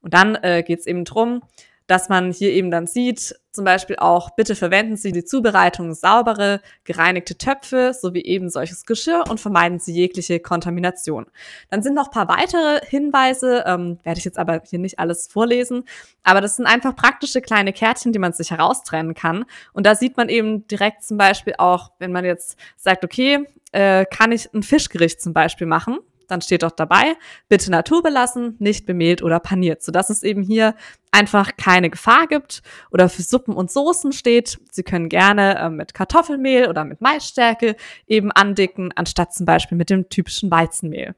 Und 0.00 0.14
dann 0.14 0.36
äh, 0.36 0.62
geht 0.66 0.80
es 0.80 0.86
eben 0.86 1.04
drum, 1.04 1.42
dass 1.86 2.08
man 2.08 2.32
hier 2.32 2.52
eben 2.52 2.70
dann 2.70 2.86
sieht, 2.86 3.36
zum 3.52 3.64
Beispiel 3.64 3.96
auch, 3.96 4.30
bitte 4.30 4.54
verwenden 4.54 4.96
Sie 4.96 5.12
die 5.12 5.24
Zubereitung 5.24 5.94
saubere, 5.94 6.60
gereinigte 6.84 7.38
Töpfe 7.38 7.92
sowie 7.98 8.22
eben 8.22 8.50
solches 8.50 8.84
Geschirr 8.84 9.24
und 9.30 9.40
vermeiden 9.40 9.78
Sie 9.78 9.94
jegliche 9.94 10.40
Kontamination. 10.40 11.26
Dann 11.70 11.82
sind 11.82 11.94
noch 11.94 12.10
paar 12.10 12.28
weitere 12.28 12.84
Hinweise, 12.86 13.64
ähm, 13.66 13.98
werde 14.02 14.18
ich 14.18 14.24
jetzt 14.24 14.38
aber 14.38 14.62
hier 14.68 14.78
nicht 14.78 14.98
alles 14.98 15.26
vorlesen, 15.26 15.84
aber 16.22 16.40
das 16.40 16.56
sind 16.56 16.66
einfach 16.66 16.94
praktische 16.94 17.40
kleine 17.40 17.72
Kärtchen, 17.72 18.12
die 18.12 18.18
man 18.18 18.34
sich 18.34 18.50
heraustrennen 18.50 19.14
kann. 19.14 19.46
Und 19.72 19.86
da 19.86 19.94
sieht 19.94 20.16
man 20.16 20.28
eben 20.28 20.66
direkt 20.68 21.02
zum 21.02 21.16
Beispiel 21.16 21.54
auch, 21.56 21.92
wenn 21.98 22.12
man 22.12 22.24
jetzt 22.24 22.58
sagt, 22.76 23.04
okay, 23.04 23.46
äh, 23.72 24.04
kann 24.04 24.32
ich 24.32 24.52
ein 24.52 24.62
Fischgericht 24.62 25.20
zum 25.20 25.32
Beispiel 25.32 25.66
machen, 25.66 25.98
dann 26.28 26.40
steht 26.40 26.62
doch 26.62 26.70
dabei, 26.70 27.14
bitte 27.48 27.70
naturbelassen, 27.70 28.56
nicht 28.58 28.86
bemehlt 28.86 29.22
oder 29.22 29.40
paniert, 29.40 29.82
sodass 29.82 30.10
es 30.10 30.22
eben 30.22 30.42
hier 30.42 30.74
einfach 31.10 31.56
keine 31.56 31.90
Gefahr 31.90 32.26
gibt 32.26 32.62
oder 32.90 33.08
für 33.08 33.22
Suppen 33.22 33.54
und 33.54 33.70
Soßen 33.70 34.12
steht. 34.12 34.58
Sie 34.70 34.82
können 34.82 35.08
gerne 35.08 35.58
äh, 35.58 35.70
mit 35.70 35.94
Kartoffelmehl 35.94 36.68
oder 36.68 36.84
mit 36.84 37.00
Maisstärke 37.00 37.76
eben 38.06 38.32
andicken, 38.32 38.92
anstatt 38.94 39.34
zum 39.34 39.46
Beispiel 39.46 39.78
mit 39.78 39.90
dem 39.90 40.08
typischen 40.08 40.50
Weizenmehl. 40.50 41.14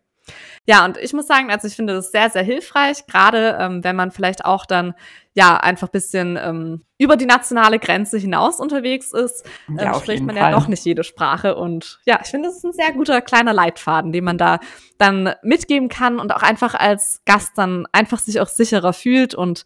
Ja, 0.67 0.85
und 0.85 0.97
ich 0.99 1.13
muss 1.13 1.27
sagen, 1.27 1.51
also 1.51 1.67
ich 1.67 1.77
finde 1.77 1.95
das 1.95 2.11
sehr, 2.11 2.31
sehr 2.31 2.43
hilfreich, 2.43 3.07
gerade 3.07 3.57
ähm, 3.61 3.85
wenn 3.85 3.97
man 3.97 4.11
vielleicht 4.11 4.45
auch 4.45 4.67
dann 4.67 4.95
ja 5.35 5.57
einfach 5.57 5.89
bisschen 5.89 6.37
ähm, 6.37 6.85
über 6.99 7.17
die 7.17 7.27
nationale 7.27 7.79
Grenze 7.79 8.19
hinaus 8.19 8.61
unterwegs 8.61 9.13
ist, 9.13 9.47
ähm, 9.69 9.79
ja, 9.79 9.95
spricht 9.95 10.23
man 10.23 10.37
Fall. 10.37 10.51
ja 10.51 10.59
doch 10.59 10.69
nicht 10.69 10.85
jede 10.85 11.05
Sprache. 11.05 11.57
Und 11.57 12.01
ja, 12.05 12.21
ich 12.23 12.29
finde, 12.29 12.49
das 12.49 12.59
ist 12.59 12.65
ein 12.65 12.73
sehr 12.73 12.93
guter 12.93 13.21
kleiner 13.21 13.53
Leitfaden, 13.53 14.13
den 14.13 14.25
man 14.25 14.37
da 14.37 14.59
dann 14.99 15.35
mitgeben 15.43 15.89
kann 15.89 16.19
und 16.19 16.35
auch 16.35 16.43
einfach 16.43 16.75
als 16.75 17.23
Gast 17.25 17.53
dann 17.57 17.87
einfach 17.93 18.19
sich 18.19 18.41
auch 18.41 18.49
sicherer 18.49 18.93
fühlt 18.93 19.35
und 19.35 19.65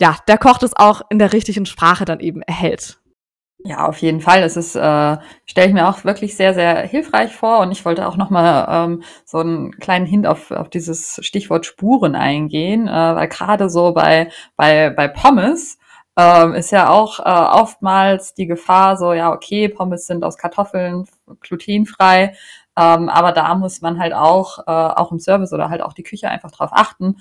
ja, 0.00 0.16
der 0.28 0.38
Koch 0.38 0.58
das 0.58 0.74
auch 0.74 1.02
in 1.10 1.18
der 1.18 1.32
richtigen 1.32 1.66
Sprache 1.66 2.04
dann 2.04 2.20
eben 2.20 2.42
erhält. 2.42 2.98
Ja, 3.66 3.88
auf 3.88 3.98
jeden 3.98 4.20
Fall. 4.20 4.44
Es 4.44 4.56
ist, 4.56 4.76
äh, 4.76 5.16
stelle 5.44 5.66
ich 5.66 5.72
mir 5.72 5.88
auch 5.88 6.04
wirklich 6.04 6.36
sehr, 6.36 6.54
sehr 6.54 6.82
hilfreich 6.82 7.34
vor. 7.34 7.58
Und 7.58 7.72
ich 7.72 7.84
wollte 7.84 8.06
auch 8.06 8.16
nochmal 8.16 8.66
ähm, 8.70 9.02
so 9.24 9.38
einen 9.38 9.72
kleinen 9.72 10.06
Hint 10.06 10.24
auf, 10.28 10.52
auf 10.52 10.70
dieses 10.70 11.18
Stichwort 11.22 11.66
Spuren 11.66 12.14
eingehen, 12.14 12.86
äh, 12.86 12.90
weil 12.92 13.26
gerade 13.28 13.68
so 13.68 13.92
bei, 13.92 14.30
bei, 14.54 14.90
bei 14.90 15.08
Pommes 15.08 15.78
ähm, 16.16 16.54
ist 16.54 16.70
ja 16.70 16.90
auch 16.90 17.18
äh, 17.18 17.22
oftmals 17.60 18.34
die 18.34 18.46
Gefahr 18.46 18.96
so, 18.96 19.12
ja, 19.12 19.32
okay, 19.32 19.68
Pommes 19.68 20.06
sind 20.06 20.22
aus 20.24 20.38
Kartoffeln 20.38 21.06
glutenfrei, 21.40 22.34
ähm, 22.78 23.08
aber 23.08 23.32
da 23.32 23.54
muss 23.54 23.80
man 23.80 23.98
halt 23.98 24.12
auch, 24.14 24.60
äh, 24.60 24.70
auch 24.70 25.10
im 25.10 25.18
Service 25.18 25.52
oder 25.52 25.70
halt 25.70 25.82
auch 25.82 25.92
die 25.92 26.02
Küche 26.04 26.28
einfach 26.28 26.52
drauf 26.52 26.70
achten, 26.72 27.16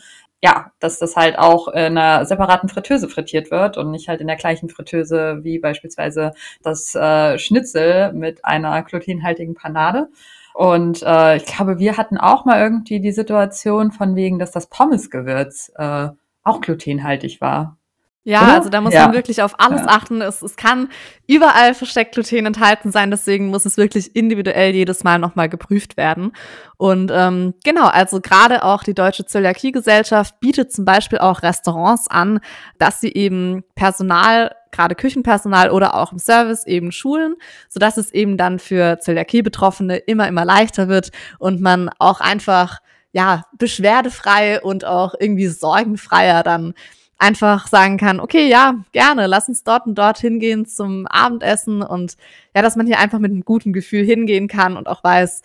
ja, 0.45 0.71
dass 0.79 0.99
das 0.99 1.15
halt 1.15 1.39
auch 1.39 1.67
in 1.69 1.97
einer 1.97 2.23
separaten 2.23 2.69
Fritteuse 2.69 3.09
frittiert 3.09 3.49
wird 3.49 3.77
und 3.77 3.89
nicht 3.89 4.09
halt 4.09 4.21
in 4.21 4.27
der 4.27 4.35
gleichen 4.35 4.69
Fritteuse 4.69 5.39
wie 5.41 5.57
beispielsweise 5.57 6.33
das 6.61 6.93
äh, 6.93 7.39
Schnitzel 7.39 8.13
mit 8.13 8.45
einer 8.45 8.83
glutenhaltigen 8.83 9.55
Panade. 9.55 10.09
Und 10.53 11.01
äh, 11.01 11.37
ich 11.37 11.45
glaube, 11.47 11.79
wir 11.79 11.97
hatten 11.97 12.19
auch 12.19 12.45
mal 12.45 12.61
irgendwie 12.61 12.99
die 12.99 13.11
Situation 13.11 13.91
von 13.91 14.15
wegen, 14.15 14.37
dass 14.37 14.51
das 14.51 14.67
Pommesgewürz 14.67 15.71
äh, 15.77 16.09
auch 16.43 16.61
glutenhaltig 16.61 17.41
war. 17.41 17.77
Ja, 18.27 18.41
Oder? 18.41 18.53
also 18.55 18.69
da 18.69 18.81
muss 18.81 18.95
ja. 18.95 19.05
man 19.05 19.13
wirklich 19.13 19.43
auf 19.43 19.59
alles 19.59 19.81
ja. 19.81 19.87
achten. 19.87 20.19
Es, 20.19 20.41
es 20.41 20.55
kann 20.55 20.89
überall 21.27 21.75
versteckt 21.75 22.15
Gluten 22.15 22.47
enthalten 22.47 22.91
sein, 22.91 23.11
deswegen 23.11 23.47
muss 23.47 23.65
es 23.65 23.77
wirklich 23.77 24.15
individuell 24.15 24.73
jedes 24.73 25.03
Mal 25.03 25.19
nochmal 25.19 25.47
geprüft 25.47 25.95
werden. 25.95 26.31
Und 26.77 27.11
ähm, 27.13 27.53
genau, 27.63 27.85
also 27.85 28.19
gerade 28.21 28.63
auch 28.63 28.81
die 28.81 28.95
Deutsche 28.95 29.27
Zöliakiegesellschaft 29.27 30.39
bietet 30.39 30.73
zum 30.73 30.85
Beispiel 30.85 31.19
auch 31.19 31.43
Restaurants 31.43 32.07
an, 32.09 32.39
dass 32.79 32.99
sie 32.99 33.13
eben 33.13 33.63
Personal 33.75 34.55
gerade 34.71 34.95
Küchenpersonal 34.95 35.69
oder 35.69 35.93
auch 35.93 36.11
im 36.11 36.17
Service 36.17 36.65
eben 36.65 36.91
schulen, 36.91 37.35
sodass 37.69 37.97
es 37.97 38.11
eben 38.11 38.37
dann 38.37 38.57
für 38.57 38.99
Zöliakie-Betroffene 38.99 39.97
immer, 39.97 40.27
immer 40.27 40.45
leichter 40.45 40.87
wird 40.87 41.11
und 41.37 41.61
man 41.61 41.91
auch 41.99 42.21
einfach, 42.21 42.79
ja, 43.11 43.43
beschwerdefrei 43.59 44.61
und 44.61 44.83
auch 44.83 45.13
irgendwie 45.19 45.47
sorgenfreier 45.47 46.41
dann 46.41 46.73
einfach 47.17 47.67
sagen 47.67 47.97
kann, 47.97 48.19
okay, 48.19 48.47
ja, 48.49 48.75
gerne, 48.91 49.27
lass 49.27 49.47
uns 49.47 49.63
dort 49.63 49.85
und 49.87 49.95
dort 49.95 50.19
hingehen 50.19 50.65
zum 50.65 51.07
Abendessen 51.07 51.81
und 51.81 52.17
ja, 52.55 52.61
dass 52.61 52.75
man 52.75 52.87
hier 52.87 52.99
einfach 52.99 53.19
mit 53.19 53.31
einem 53.31 53.45
guten 53.45 53.73
Gefühl 53.73 54.03
hingehen 54.03 54.47
kann 54.47 54.77
und 54.77 54.87
auch 54.87 55.03
weiß, 55.03 55.41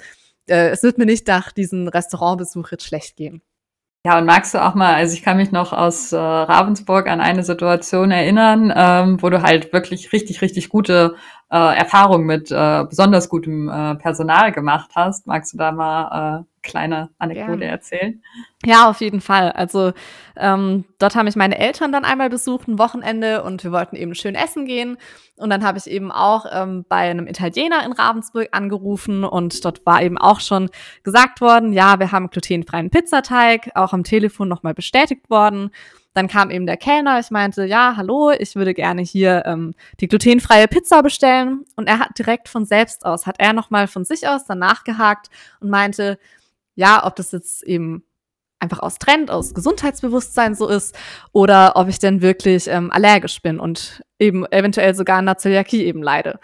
äh, 0.48 0.70
es 0.70 0.82
wird 0.82 0.98
mir 0.98 1.06
nicht 1.06 1.26
nach 1.28 1.52
diesem 1.52 1.88
Restaurantbesuch 1.88 2.70
jetzt 2.72 2.86
schlecht 2.86 3.16
gehen. 3.16 3.42
Ja, 4.06 4.18
und 4.18 4.24
magst 4.24 4.54
du 4.54 4.64
auch 4.64 4.74
mal, 4.74 4.94
also 4.94 5.12
ich 5.12 5.22
kann 5.22 5.36
mich 5.36 5.52
noch 5.52 5.74
aus 5.74 6.12
äh, 6.12 6.16
Ravensburg 6.16 7.06
an 7.06 7.20
eine 7.20 7.42
Situation 7.42 8.10
erinnern, 8.10 8.72
ähm, 8.74 9.22
wo 9.22 9.28
du 9.28 9.42
halt 9.42 9.74
wirklich 9.74 10.12
richtig, 10.14 10.40
richtig 10.40 10.70
gute 10.70 11.16
äh, 11.50 11.76
Erfahrungen 11.76 12.26
mit 12.26 12.50
äh, 12.50 12.85
besonders 12.88 13.28
gutem 13.28 13.69
äh, 13.69 13.97
Personal 13.97 14.52
gemacht 14.52 14.90
hast. 14.95 15.26
Magst 15.26 15.52
du 15.52 15.59
da 15.59 15.73
mal 15.73 16.40
äh, 16.40 16.45
kleine 16.62 17.11
Anekdote 17.19 17.64
ja. 17.64 17.71
erzählen? 17.71 18.23
Ja, 18.64 18.88
auf 18.88 19.00
jeden 19.00 19.21
Fall. 19.21 19.50
Also 19.52 19.92
ähm, 20.37 20.85
dort 20.99 21.16
haben 21.16 21.25
mich 21.25 21.37
meine 21.37 21.59
Eltern 21.59 21.90
dann 21.90 22.04
einmal 22.04 22.30
besucht, 22.30 22.69
ein 22.69 22.78
Wochenende, 22.78 23.42
und 23.42 23.64
wir 23.64 23.73
wollten 23.73 23.97
eben 23.97 24.14
schön 24.14 24.35
essen 24.35 24.66
gehen. 24.66 24.97
Und 25.37 25.50
dann 25.50 25.64
habe 25.64 25.78
ich 25.78 25.87
eben 25.87 26.12
auch 26.12 26.47
ähm, 26.52 26.85
bei 26.88 27.11
einem 27.11 27.26
Italiener 27.26 27.85
in 27.85 27.92
Ravensburg 27.92 28.49
angerufen 28.52 29.25
und 29.25 29.64
dort 29.64 29.85
war 29.87 30.02
eben 30.02 30.19
auch 30.19 30.40
schon 30.40 30.71
gesagt 31.02 31.40
worden, 31.40 31.73
ja, 31.73 31.99
wir 31.99 32.12
haben 32.12 32.30
glutenfreien 32.30 32.90
Pizzateig, 32.90 33.71
auch 33.75 33.92
am 33.92 34.04
Telefon 34.04 34.49
nochmal 34.49 34.75
bestätigt 34.75 35.30
worden. 35.30 35.71
Dann 36.12 36.26
kam 36.26 36.50
eben 36.50 36.67
der 36.67 36.76
Kellner, 36.76 37.21
ich 37.21 37.31
meinte, 37.31 37.64
ja, 37.64 37.95
hallo, 37.97 38.31
ich 38.31 38.57
würde 38.57 38.75
gerne 38.75 39.02
hier 39.02 39.45
ähm, 39.47 39.75
die 40.00 40.09
glutenfreie 40.09 40.67
Pizza 40.67 41.02
bestellen. 41.02 41.64
Und 41.76 41.87
er 41.87 42.00
hat 42.00 42.19
direkt 42.19 42.49
von 42.49 42.64
selbst 42.64 43.05
aus, 43.05 43.26
hat 43.26 43.37
er 43.38 43.52
nochmal 43.52 43.87
von 43.87 44.05
sich 44.05 44.26
aus 44.26 44.45
dann 44.45 44.59
nachgehakt 44.59 45.29
und 45.61 45.71
meinte, 45.71 46.19
ja, 46.75 47.07
ob 47.07 47.14
das 47.17 47.31
jetzt 47.31 47.62
eben 47.62 48.02
einfach 48.59 48.81
aus 48.81 48.99
Trend, 48.99 49.31
aus 49.31 49.55
Gesundheitsbewusstsein 49.55 50.55
so 50.55 50.69
ist 50.69 50.97
oder 51.33 51.76
ob 51.76 51.88
ich 51.88 51.99
denn 51.99 52.21
wirklich 52.21 52.67
ähm, 52.69 52.90
allergisch 52.90 53.40
bin 53.40 53.59
und 53.59 54.02
eben 54.19 54.45
eventuell 54.52 54.95
sogar 54.95 55.19
an 55.19 55.26
der 55.26 55.38
Zöliakie 55.38 55.85
eben 55.85 56.02
leide. 56.02 56.38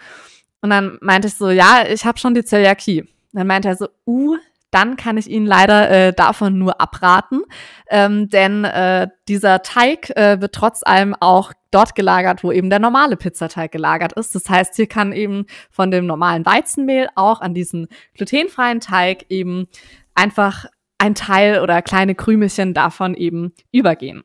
Und 0.61 0.71
dann 0.71 0.97
meinte 1.01 1.27
ich 1.27 1.35
so, 1.35 1.49
ja, 1.49 1.83
ich 1.87 2.05
habe 2.05 2.17
schon 2.17 2.33
die 2.33 2.43
Zöliakie. 2.43 3.07
Dann 3.33 3.47
meinte 3.47 3.67
er 3.67 3.75
so, 3.75 3.87
uh, 4.07 4.37
dann 4.71 4.97
kann 4.97 5.17
ich 5.17 5.29
Ihnen 5.29 5.45
leider 5.45 5.89
äh, 5.89 6.13
davon 6.13 6.57
nur 6.57 6.81
abraten, 6.81 7.43
ähm, 7.89 8.29
denn 8.29 8.63
äh, 8.63 9.07
dieser 9.27 9.61
Teig 9.61 10.09
äh, 10.17 10.41
wird 10.41 10.53
trotz 10.53 10.83
allem 10.83 11.15
auch 11.19 11.53
dort 11.71 11.95
gelagert, 11.95 12.43
wo 12.43 12.51
eben 12.51 12.69
der 12.69 12.79
normale 12.79 13.17
Pizzateig 13.17 13.71
gelagert 13.71 14.13
ist. 14.13 14.35
Das 14.35 14.49
heißt, 14.49 14.75
hier 14.75 14.87
kann 14.87 15.11
eben 15.11 15.45
von 15.69 15.91
dem 15.91 16.05
normalen 16.05 16.45
Weizenmehl 16.45 17.07
auch 17.15 17.41
an 17.41 17.53
diesen 17.53 17.87
glutenfreien 18.15 18.79
Teig 18.79 19.25
eben 19.29 19.67
einfach 20.15 20.65
ein 20.97 21.15
Teil 21.15 21.61
oder 21.61 21.81
kleine 21.81 22.15
Krümelchen 22.15 22.73
davon 22.73 23.13
eben 23.13 23.53
übergehen. 23.71 24.23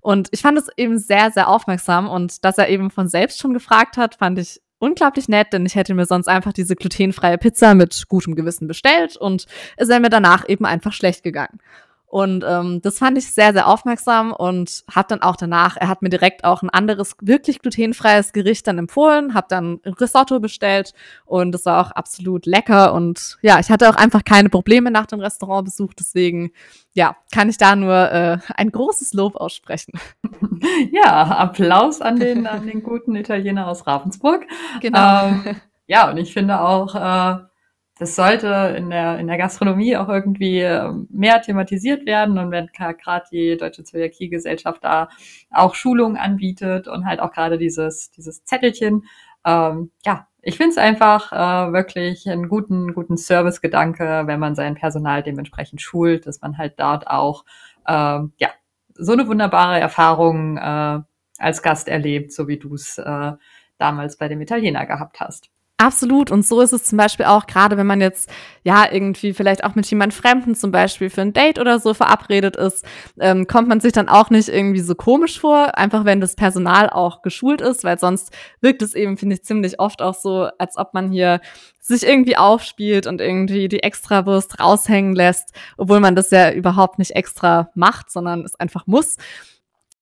Und 0.00 0.28
ich 0.32 0.40
fand 0.40 0.58
es 0.58 0.68
eben 0.76 0.98
sehr, 0.98 1.30
sehr 1.30 1.48
aufmerksam 1.48 2.08
und 2.08 2.44
dass 2.44 2.58
er 2.58 2.68
eben 2.68 2.90
von 2.90 3.08
selbst 3.08 3.40
schon 3.40 3.52
gefragt 3.52 3.96
hat, 3.96 4.14
fand 4.14 4.38
ich 4.38 4.60
unglaublich 4.84 5.28
nett, 5.28 5.52
denn 5.52 5.66
ich 5.66 5.74
hätte 5.74 5.94
mir 5.94 6.06
sonst 6.06 6.28
einfach 6.28 6.52
diese 6.52 6.76
glutenfreie 6.76 7.38
Pizza 7.38 7.74
mit 7.74 8.04
gutem 8.08 8.34
Gewissen 8.34 8.68
bestellt 8.68 9.16
und 9.16 9.46
es 9.76 9.88
wäre 9.88 10.00
mir 10.00 10.10
danach 10.10 10.48
eben 10.48 10.64
einfach 10.66 10.92
schlecht 10.92 11.22
gegangen. 11.22 11.58
Und 12.14 12.44
ähm, 12.46 12.80
das 12.80 12.98
fand 12.98 13.18
ich 13.18 13.32
sehr, 13.32 13.52
sehr 13.52 13.66
aufmerksam 13.66 14.32
und 14.32 14.84
habe 14.88 15.08
dann 15.08 15.20
auch 15.20 15.34
danach, 15.34 15.76
er 15.76 15.88
hat 15.88 16.00
mir 16.00 16.10
direkt 16.10 16.44
auch 16.44 16.62
ein 16.62 16.70
anderes, 16.70 17.16
wirklich 17.20 17.58
glutenfreies 17.58 18.32
Gericht 18.32 18.68
dann 18.68 18.78
empfohlen, 18.78 19.34
habe 19.34 19.48
dann 19.50 19.80
Risotto 19.84 20.38
bestellt 20.38 20.94
und 21.24 21.50
das 21.50 21.66
war 21.66 21.84
auch 21.84 21.90
absolut 21.90 22.46
lecker. 22.46 22.94
Und 22.94 23.36
ja, 23.42 23.58
ich 23.58 23.68
hatte 23.68 23.90
auch 23.90 23.96
einfach 23.96 24.22
keine 24.22 24.48
Probleme 24.48 24.92
nach 24.92 25.06
dem 25.06 25.18
Restaurantbesuch, 25.18 25.92
deswegen 25.94 26.52
ja, 26.92 27.16
kann 27.32 27.48
ich 27.48 27.56
da 27.56 27.74
nur 27.74 28.12
äh, 28.12 28.38
ein 28.54 28.70
großes 28.70 29.12
Lob 29.14 29.34
aussprechen. 29.34 29.98
Ja, 30.92 31.24
Applaus 31.24 32.00
an 32.00 32.18
den, 32.18 32.46
an 32.46 32.66
den 32.66 32.82
guten 32.82 33.16
Italiener 33.16 33.66
aus 33.66 33.86
Ravensburg. 33.86 34.46
Genau. 34.80 35.26
Ähm, 35.26 35.56
ja, 35.86 36.08
und 36.10 36.16
ich 36.16 36.32
finde 36.32 36.60
auch, 36.60 36.94
äh, 36.94 37.44
das 37.98 38.16
sollte 38.16 38.74
in 38.76 38.90
der, 38.90 39.18
in 39.18 39.28
der 39.28 39.38
Gastronomie 39.38 39.96
auch 39.96 40.08
irgendwie 40.08 40.60
ähm, 40.60 41.06
mehr 41.10 41.40
thematisiert 41.40 42.06
werden 42.06 42.38
und 42.38 42.50
wenn 42.50 42.66
gerade 42.72 43.26
die 43.30 43.56
Deutsche 43.56 43.84
Zöliakie-Gesellschaft 43.84 44.82
da 44.82 45.08
auch 45.50 45.74
Schulungen 45.74 46.16
anbietet 46.16 46.88
und 46.88 47.06
halt 47.06 47.20
auch 47.20 47.32
gerade 47.32 47.56
dieses, 47.56 48.10
dieses 48.10 48.44
Zettelchen, 48.44 49.04
ähm, 49.44 49.92
ja, 50.04 50.26
ich 50.42 50.56
finde 50.56 50.72
es 50.72 50.78
einfach 50.78 51.32
äh, 51.32 51.72
wirklich 51.72 52.28
einen 52.28 52.48
guten, 52.48 52.94
guten 52.94 53.16
Servicegedanke, 53.16 54.24
wenn 54.26 54.40
man 54.40 54.54
sein 54.54 54.74
Personal 54.74 55.22
dementsprechend 55.22 55.80
schult, 55.80 56.26
dass 56.26 56.40
man 56.40 56.58
halt 56.58 56.78
dort 56.78 57.06
auch 57.06 57.44
ähm, 57.86 58.32
ja, 58.38 58.50
so 58.94 59.12
eine 59.12 59.26
wunderbare 59.28 59.78
Erfahrung 59.80 60.58
äh, 60.58 61.00
als 61.38 61.62
Gast 61.62 61.88
erlebt, 61.88 62.32
so 62.32 62.48
wie 62.48 62.58
du 62.58 62.74
es 62.74 62.98
äh, 62.98 63.32
damals 63.78 64.16
bei 64.18 64.28
dem 64.28 64.40
Italiener 64.40 64.86
gehabt 64.86 65.20
hast. 65.20 65.53
Absolut. 65.76 66.30
Und 66.30 66.46
so 66.46 66.60
ist 66.60 66.72
es 66.72 66.84
zum 66.84 66.98
Beispiel 66.98 67.26
auch, 67.26 67.48
gerade 67.48 67.76
wenn 67.76 67.86
man 67.86 68.00
jetzt 68.00 68.30
ja 68.62 68.86
irgendwie 68.90 69.34
vielleicht 69.34 69.64
auch 69.64 69.74
mit 69.74 69.86
jemand 69.86 70.14
Fremden 70.14 70.54
zum 70.54 70.70
Beispiel 70.70 71.10
für 71.10 71.22
ein 71.22 71.32
Date 71.32 71.58
oder 71.58 71.80
so 71.80 71.94
verabredet 71.94 72.54
ist, 72.54 72.84
ähm, 73.18 73.48
kommt 73.48 73.66
man 73.66 73.80
sich 73.80 73.92
dann 73.92 74.08
auch 74.08 74.30
nicht 74.30 74.48
irgendwie 74.48 74.80
so 74.80 74.94
komisch 74.94 75.40
vor, 75.40 75.76
einfach 75.76 76.04
wenn 76.04 76.20
das 76.20 76.36
Personal 76.36 76.88
auch 76.90 77.22
geschult 77.22 77.60
ist, 77.60 77.82
weil 77.82 77.98
sonst 77.98 78.32
wirkt 78.60 78.82
es 78.82 78.94
eben, 78.94 79.16
finde 79.16 79.34
ich, 79.34 79.42
ziemlich 79.42 79.80
oft 79.80 80.00
auch 80.00 80.14
so, 80.14 80.48
als 80.58 80.78
ob 80.78 80.94
man 80.94 81.10
hier 81.10 81.40
sich 81.80 82.04
irgendwie 82.06 82.36
aufspielt 82.36 83.08
und 83.08 83.20
irgendwie 83.20 83.66
die 83.66 83.82
Extrawurst 83.82 84.60
raushängen 84.60 85.16
lässt, 85.16 85.52
obwohl 85.76 85.98
man 85.98 86.14
das 86.14 86.30
ja 86.30 86.52
überhaupt 86.52 87.00
nicht 87.00 87.10
extra 87.16 87.70
macht, 87.74 88.12
sondern 88.12 88.44
es 88.44 88.54
einfach 88.54 88.86
muss. 88.86 89.16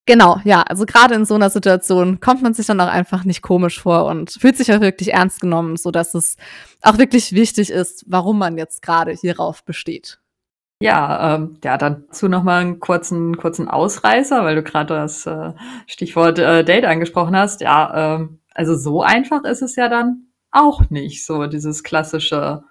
Genau, 0.04 0.40
ja, 0.44 0.62
also 0.62 0.84
gerade 0.84 1.14
in 1.14 1.24
so 1.24 1.34
einer 1.36 1.50
Situation 1.50 2.18
kommt 2.18 2.42
man 2.42 2.54
sich 2.54 2.66
dann 2.66 2.80
auch 2.80 2.88
einfach 2.88 3.24
nicht 3.24 3.40
komisch 3.40 3.80
vor 3.80 4.06
und 4.06 4.32
fühlt 4.32 4.56
sich 4.56 4.72
auch 4.72 4.80
wirklich 4.80 5.12
ernst 5.12 5.40
genommen, 5.40 5.76
so 5.76 5.92
dass 5.92 6.14
es 6.14 6.36
auch 6.82 6.98
wirklich 6.98 7.32
wichtig 7.32 7.70
ist, 7.70 8.04
warum 8.08 8.38
man 8.38 8.58
jetzt 8.58 8.82
gerade 8.82 9.12
hierauf 9.12 9.64
besteht. 9.64 10.18
Ja, 10.80 11.36
ähm, 11.36 11.58
ja, 11.62 11.78
dazu 11.78 12.26
nochmal 12.26 12.62
einen 12.62 12.80
kurzen, 12.80 13.36
kurzen 13.36 13.68
Ausreißer, 13.68 14.42
weil 14.42 14.56
du 14.56 14.64
gerade 14.64 14.94
das 14.94 15.24
äh, 15.26 15.52
Stichwort 15.86 16.40
äh, 16.40 16.64
Date 16.64 16.86
angesprochen 16.86 17.36
hast. 17.36 17.60
Ja, 17.60 18.16
ähm, 18.16 18.40
also 18.52 18.74
so 18.74 19.02
einfach 19.02 19.44
ist 19.44 19.62
es 19.62 19.76
ja 19.76 19.88
dann 19.88 20.26
auch 20.50 20.90
nicht, 20.90 21.24
so 21.24 21.46
dieses 21.46 21.84
klassische 21.84 22.64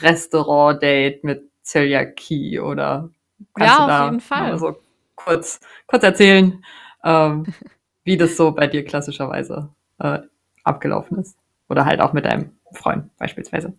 Restaurant-Date 0.00 1.22
mit 1.22 1.48
Zöliakie 1.62 2.58
oder 2.58 3.10
kannst 3.54 3.78
ja, 3.78 3.98
auf 4.00 4.04
jeden 4.06 4.20
Fall. 4.20 4.58
So 4.58 4.76
kurz, 5.24 5.60
kurz 5.86 6.02
erzählen, 6.02 6.64
ähm, 7.04 7.46
wie 8.04 8.16
das 8.16 8.36
so 8.36 8.52
bei 8.52 8.66
dir 8.66 8.84
klassischerweise 8.84 9.70
äh, 9.98 10.20
abgelaufen 10.62 11.18
ist. 11.18 11.36
Oder 11.68 11.86
halt 11.86 12.00
auch 12.00 12.12
mit 12.12 12.26
deinem 12.26 12.58
Freund 12.72 13.16
beispielsweise. 13.16 13.74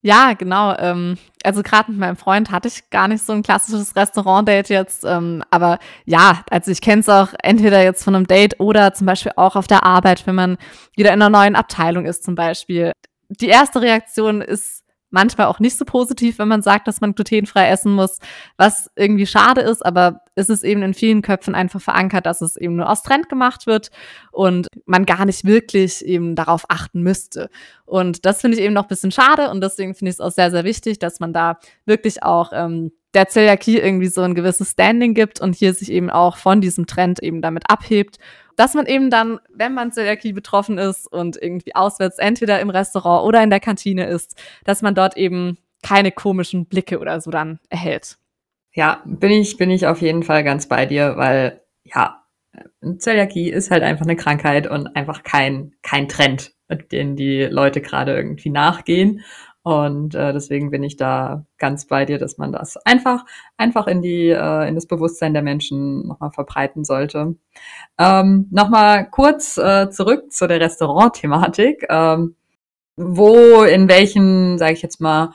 Ja, 0.00 0.34
genau. 0.34 0.76
Ähm, 0.78 1.18
also 1.42 1.62
gerade 1.62 1.90
mit 1.90 1.98
meinem 1.98 2.16
Freund 2.16 2.52
hatte 2.52 2.68
ich 2.68 2.88
gar 2.90 3.08
nicht 3.08 3.24
so 3.24 3.32
ein 3.32 3.42
klassisches 3.42 3.96
Restaurant-Date 3.96 4.68
jetzt. 4.68 5.04
Ähm, 5.04 5.42
aber 5.50 5.80
ja, 6.04 6.44
also 6.50 6.70
ich 6.70 6.80
kenne 6.80 7.00
es 7.00 7.08
auch 7.08 7.34
entweder 7.42 7.82
jetzt 7.82 8.04
von 8.04 8.14
einem 8.14 8.28
Date 8.28 8.60
oder 8.60 8.94
zum 8.94 9.06
Beispiel 9.08 9.32
auch 9.34 9.56
auf 9.56 9.66
der 9.66 9.84
Arbeit, 9.84 10.24
wenn 10.26 10.36
man 10.36 10.56
wieder 10.94 11.12
in 11.12 11.20
einer 11.20 11.30
neuen 11.30 11.56
Abteilung 11.56 12.06
ist 12.06 12.22
zum 12.22 12.36
Beispiel. 12.36 12.92
Die 13.28 13.48
erste 13.48 13.82
Reaktion 13.82 14.40
ist 14.40 14.77
manchmal 15.10 15.46
auch 15.46 15.60
nicht 15.60 15.76
so 15.76 15.84
positiv, 15.84 16.38
wenn 16.38 16.48
man 16.48 16.62
sagt, 16.62 16.86
dass 16.86 17.00
man 17.00 17.14
glutenfrei 17.14 17.68
essen 17.68 17.92
muss, 17.92 18.18
was 18.56 18.90
irgendwie 18.96 19.26
schade 19.26 19.62
ist, 19.62 19.84
aber 19.84 20.22
es 20.34 20.48
ist 20.48 20.64
eben 20.64 20.82
in 20.82 20.94
vielen 20.94 21.22
Köpfen 21.22 21.54
einfach 21.54 21.80
verankert, 21.80 22.26
dass 22.26 22.40
es 22.40 22.56
eben 22.56 22.76
nur 22.76 22.88
aus 22.88 23.02
Trend 23.02 23.28
gemacht 23.28 23.66
wird 23.66 23.90
und 24.32 24.68
man 24.86 25.06
gar 25.06 25.24
nicht 25.24 25.44
wirklich 25.44 26.04
eben 26.04 26.34
darauf 26.34 26.66
achten 26.68 27.02
müsste. 27.02 27.48
Und 27.84 28.26
das 28.26 28.40
finde 28.40 28.58
ich 28.58 28.62
eben 28.62 28.74
noch 28.74 28.84
ein 28.84 28.88
bisschen 28.88 29.12
schade 29.12 29.50
und 29.50 29.62
deswegen 29.62 29.94
finde 29.94 30.10
ich 30.10 30.16
es 30.16 30.20
auch 30.20 30.32
sehr, 30.32 30.50
sehr 30.50 30.64
wichtig, 30.64 30.98
dass 30.98 31.20
man 31.20 31.32
da 31.32 31.58
wirklich 31.86 32.22
auch 32.22 32.52
ähm, 32.52 32.92
der 33.18 33.28
Zöliakie 33.28 33.78
irgendwie 33.78 34.06
so 34.06 34.22
ein 34.22 34.34
gewisses 34.34 34.70
Standing 34.70 35.12
gibt 35.12 35.40
und 35.40 35.54
hier 35.54 35.74
sich 35.74 35.90
eben 35.90 36.08
auch 36.08 36.36
von 36.36 36.60
diesem 36.60 36.86
Trend 36.86 37.22
eben 37.22 37.42
damit 37.42 37.68
abhebt 37.68 38.18
dass 38.58 38.74
man 38.74 38.86
eben 38.86 39.08
dann, 39.08 39.38
wenn 39.54 39.72
man 39.72 39.92
Zöliakie 39.92 40.32
betroffen 40.32 40.78
ist 40.78 41.06
und 41.06 41.40
irgendwie 41.40 41.76
auswärts 41.76 42.18
entweder 42.18 42.58
im 42.58 42.70
Restaurant 42.70 43.24
oder 43.24 43.40
in 43.40 43.50
der 43.50 43.60
Kantine 43.60 44.06
ist, 44.06 44.36
dass 44.64 44.82
man 44.82 44.96
dort 44.96 45.16
eben 45.16 45.58
keine 45.84 46.10
komischen 46.10 46.66
Blicke 46.66 46.98
oder 46.98 47.20
so 47.20 47.30
dann 47.30 47.60
erhält. 47.70 48.18
Ja, 48.72 49.00
bin 49.06 49.30
ich, 49.30 49.58
bin 49.58 49.70
ich 49.70 49.86
auf 49.86 50.02
jeden 50.02 50.24
Fall 50.24 50.42
ganz 50.42 50.66
bei 50.66 50.86
dir, 50.86 51.16
weil 51.16 51.62
ja, 51.84 52.24
Zöliakie 52.98 53.48
ist 53.48 53.70
halt 53.70 53.84
einfach 53.84 54.04
eine 54.04 54.16
Krankheit 54.16 54.66
und 54.66 54.88
einfach 54.96 55.22
kein, 55.22 55.74
kein 55.82 56.08
Trend, 56.08 56.52
den 56.90 57.14
die 57.14 57.44
Leute 57.44 57.80
gerade 57.80 58.16
irgendwie 58.16 58.50
nachgehen. 58.50 59.20
Und 59.68 60.14
äh, 60.14 60.32
deswegen 60.32 60.70
bin 60.70 60.82
ich 60.82 60.96
da 60.96 61.44
ganz 61.58 61.86
bei 61.86 62.04
dir, 62.04 62.18
dass 62.18 62.38
man 62.38 62.52
das 62.52 62.76
einfach, 62.78 63.24
einfach 63.56 63.86
in 63.86 64.02
die, 64.02 64.30
äh, 64.30 64.68
in 64.68 64.74
das 64.74 64.86
Bewusstsein 64.86 65.34
der 65.34 65.42
Menschen 65.42 66.06
nochmal 66.06 66.30
verbreiten 66.30 66.84
sollte. 66.84 67.36
Ähm, 67.98 68.48
nochmal 68.50 69.08
kurz 69.10 69.56
äh, 69.58 69.90
zurück 69.90 70.32
zu 70.32 70.46
der 70.46 70.60
Restaurant-Thematik. 70.60 71.86
Ähm, 71.88 72.36
wo, 72.96 73.62
in 73.62 73.88
welchen, 73.88 74.58
sage 74.58 74.72
ich 74.72 74.82
jetzt 74.82 75.00
mal, 75.00 75.34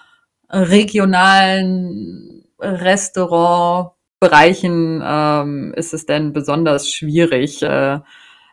regionalen 0.50 2.46
Restaurantbereichen 2.60 5.02
ähm, 5.06 5.74
ist 5.76 5.94
es 5.94 6.06
denn 6.06 6.34
besonders 6.34 6.90
schwierig, 6.90 7.62
äh, 7.64 8.00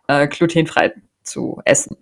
äh, 0.09 0.29
glutenfrei 0.29 0.93
zu 1.23 1.61
essen? 1.65 1.97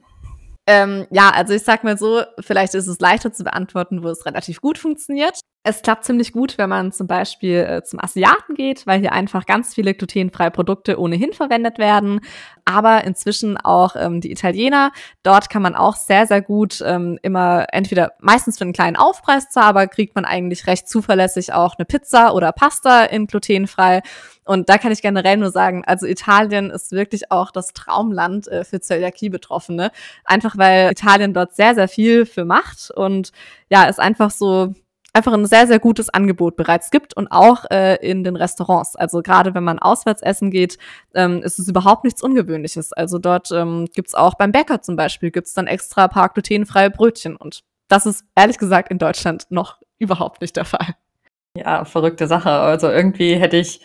Ähm, 0.71 1.07
ja, 1.11 1.31
also 1.31 1.55
ich 1.55 1.63
sag 1.63 1.83
mal 1.83 1.97
so, 1.97 2.23
vielleicht 2.41 2.75
ist 2.75 2.89
es 2.89 3.01
leichter 3.01 3.33
zu 3.33 3.43
beantworten, 3.43 4.03
wo 4.03 4.09
es 4.09 4.27
relativ 4.27 4.61
gut 4.61 4.77
funktioniert. 4.77 5.41
Es 5.69 5.83
klappt 5.83 6.07
ziemlich 6.07 6.33
gut, 6.33 6.57
wenn 6.57 6.71
man 6.71 6.93
zum 6.93 7.07
Beispiel 7.07 7.59
äh, 7.59 7.83
zum 7.85 8.03
Asiaten 8.03 8.55
geht, 8.55 8.87
weil 8.87 9.01
hier 9.01 9.13
einfach 9.13 9.45
ganz 9.45 9.75
viele 9.75 9.93
glutenfreie 9.93 10.51
Produkte 10.51 10.99
ohnehin 10.99 11.35
verwendet 11.35 11.77
werden. 11.77 12.21
Aber 12.65 13.05
inzwischen 13.05 13.59
auch 13.59 13.95
ähm, 13.95 14.23
die 14.23 14.33
Italiener. 14.33 14.93
Dort 15.23 15.51
kann 15.51 15.61
man 15.61 15.75
auch 15.75 15.97
sehr, 15.97 16.27
sehr 16.27 16.41
gut 16.41 16.83
ähm, 16.83 17.19
immer 17.21 17.67
entweder 17.71 18.13
meistens 18.19 18.57
für 18.57 18.65
einen 18.65 18.73
kleinen 18.73 18.97
Aufpreis 18.97 19.51
zwar, 19.51 19.65
aber 19.65 19.89
kriegt 19.89 20.15
man 20.15 20.25
eigentlich 20.25 20.67
recht 20.67 20.89
zuverlässig 20.89 21.53
auch 21.53 21.75
eine 21.77 21.85
Pizza 21.85 22.33
oder 22.33 22.51
Pasta 22.53 23.05
in 23.05 23.27
glutenfrei. 23.27 24.01
Und 24.47 24.71
da 24.71 24.79
kann 24.79 24.93
ich 24.93 25.03
generell 25.03 25.37
nur 25.37 25.51
sagen, 25.51 25.85
also 25.85 26.07
Italien 26.07 26.71
ist 26.71 26.93
wirklich 26.93 27.31
auch 27.31 27.51
das 27.51 27.75
Traumland 27.75 28.49
äh, 28.49 28.65
für 28.65 28.81
Zöliakie-Betroffene. 28.81 29.91
Einfach 30.25 30.57
weil 30.57 30.93
Italien 30.93 31.35
dort 31.35 31.55
sehr, 31.55 31.75
sehr 31.75 31.89
viel 31.89 32.25
für 32.25 32.47
macht 32.47 32.91
und 32.91 33.33
ja, 33.69 33.87
es 33.87 33.99
einfach 33.99 34.31
so 34.31 34.73
einfach 35.19 35.35
ein 35.35 35.47
sehr, 35.47 35.67
sehr 35.67 35.79
gutes 35.79 36.09
Angebot 36.09 36.57
bereits 36.57 36.91
gibt 36.91 37.15
und 37.15 37.29
auch 37.29 37.65
äh, 37.71 37.97
in 37.97 38.25
den 38.25 38.37
Restaurants. 38.37 38.97
Also 38.97 39.21
gerade 39.23 39.55
wenn 39.55 39.65
man 39.65 39.79
auswärts 39.79 40.23
essen 40.23 40.51
geht, 40.51 40.79
ähm, 41.15 41.43
ist 41.43 41.59
es 41.59 41.69
überhaupt 41.69 42.05
nichts 42.05 42.23
Ungewöhnliches. 42.23 42.93
Also 42.93 43.19
dort 43.19 43.51
ähm, 43.53 43.87
gibt 43.93 44.17
auch 44.17 44.35
beim 44.35 44.53
Bäcker 44.53 44.81
zum 44.81 44.97
Beispiel, 44.97 45.31
gibt's 45.31 45.53
dann 45.53 45.67
extra 45.67 46.09
paar 46.09 46.31
glutenfreie 46.31 46.91
Brötchen 46.91 47.37
und 47.37 47.63
das 47.89 48.07
ist 48.07 48.25
ehrlich 48.35 48.59
gesagt 48.59 48.91
in 48.91 48.99
Deutschland 48.99 49.47
noch 49.51 49.79
überhaupt 49.99 50.41
nicht 50.41 50.57
der 50.57 50.65
Fall. 50.65 50.95
Ja, 51.57 51.85
verrückte 51.85 52.27
Sache. 52.27 52.51
Also 52.51 52.89
irgendwie 52.89 53.35
hätte 53.35 53.57
ich 53.57 53.81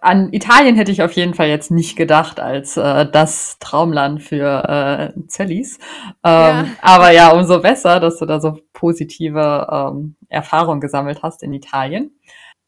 an 0.00 0.32
Italien 0.32 0.76
hätte 0.76 0.92
ich 0.92 1.02
auf 1.02 1.12
jeden 1.12 1.34
Fall 1.34 1.48
jetzt 1.48 1.70
nicht 1.70 1.96
gedacht 1.96 2.40
als 2.40 2.76
äh, 2.76 3.10
das 3.10 3.58
Traumland 3.58 4.22
für 4.22 5.12
äh, 5.16 5.28
Zellis. 5.28 5.78
Ähm, 6.22 6.66
ja. 6.66 6.66
Aber 6.82 7.10
ja, 7.10 7.32
umso 7.32 7.60
besser, 7.60 7.98
dass 7.98 8.18
du 8.18 8.26
da 8.26 8.40
so 8.40 8.58
positive 8.72 9.68
ähm, 9.70 10.16
Erfahrungen 10.28 10.80
gesammelt 10.80 11.22
hast 11.22 11.42
in 11.42 11.52
Italien. 11.52 12.18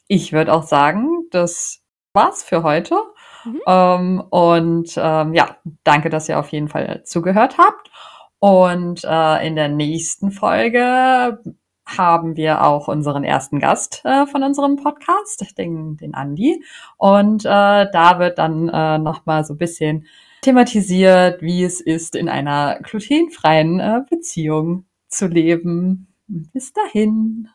Ich 0.09 0.33
würde 0.33 0.53
auch 0.53 0.63
sagen, 0.63 1.09
das 1.31 1.83
war's 2.15 2.43
für 2.43 2.63
heute. 2.63 2.97
Mhm. 3.45 3.61
Ähm, 3.67 4.21
und 4.31 4.95
ähm, 4.97 5.35
ja, 5.35 5.57
danke, 5.83 6.09
dass 6.09 6.29
ihr 6.29 6.39
auf 6.39 6.49
jeden 6.49 6.69
Fall 6.69 7.03
zugehört 7.05 7.59
habt. 7.59 7.91
Und 8.39 9.05
äh, 9.05 9.47
in 9.47 9.57
der 9.57 9.69
nächsten 9.69 10.31
Folge 10.31 11.39
haben 11.87 12.37
wir 12.37 12.65
auch 12.65 12.89
unseren 12.89 13.25
ersten 13.25 13.59
Gast 13.61 14.03
äh, 14.05 14.27
von 14.27 14.43
unserem 14.43 14.77
Podcast, 14.77 15.59
den, 15.59 15.97
den 15.97 16.15
Andi. 16.15 16.65
Und 16.97 17.45
äh, 17.45 17.49
da 17.49 18.19
wird 18.19 18.39
dann 18.39 18.69
äh, 18.69 18.99
nochmal 18.99 19.45
so 19.45 19.55
ein 19.55 19.59
bisschen 19.59 20.07
thematisiert, 20.43 21.43
wie 21.43 21.65
es 21.65 21.81
ist, 21.81 22.17
in 22.17 22.29
einer 22.29 22.79
glutenfreien 22.83 23.81
äh, 23.81 24.01
Beziehung 24.09 24.87
zu 25.09 25.27
leben. 25.27 26.09
Bis 26.27 26.73
dahin. 26.73 27.49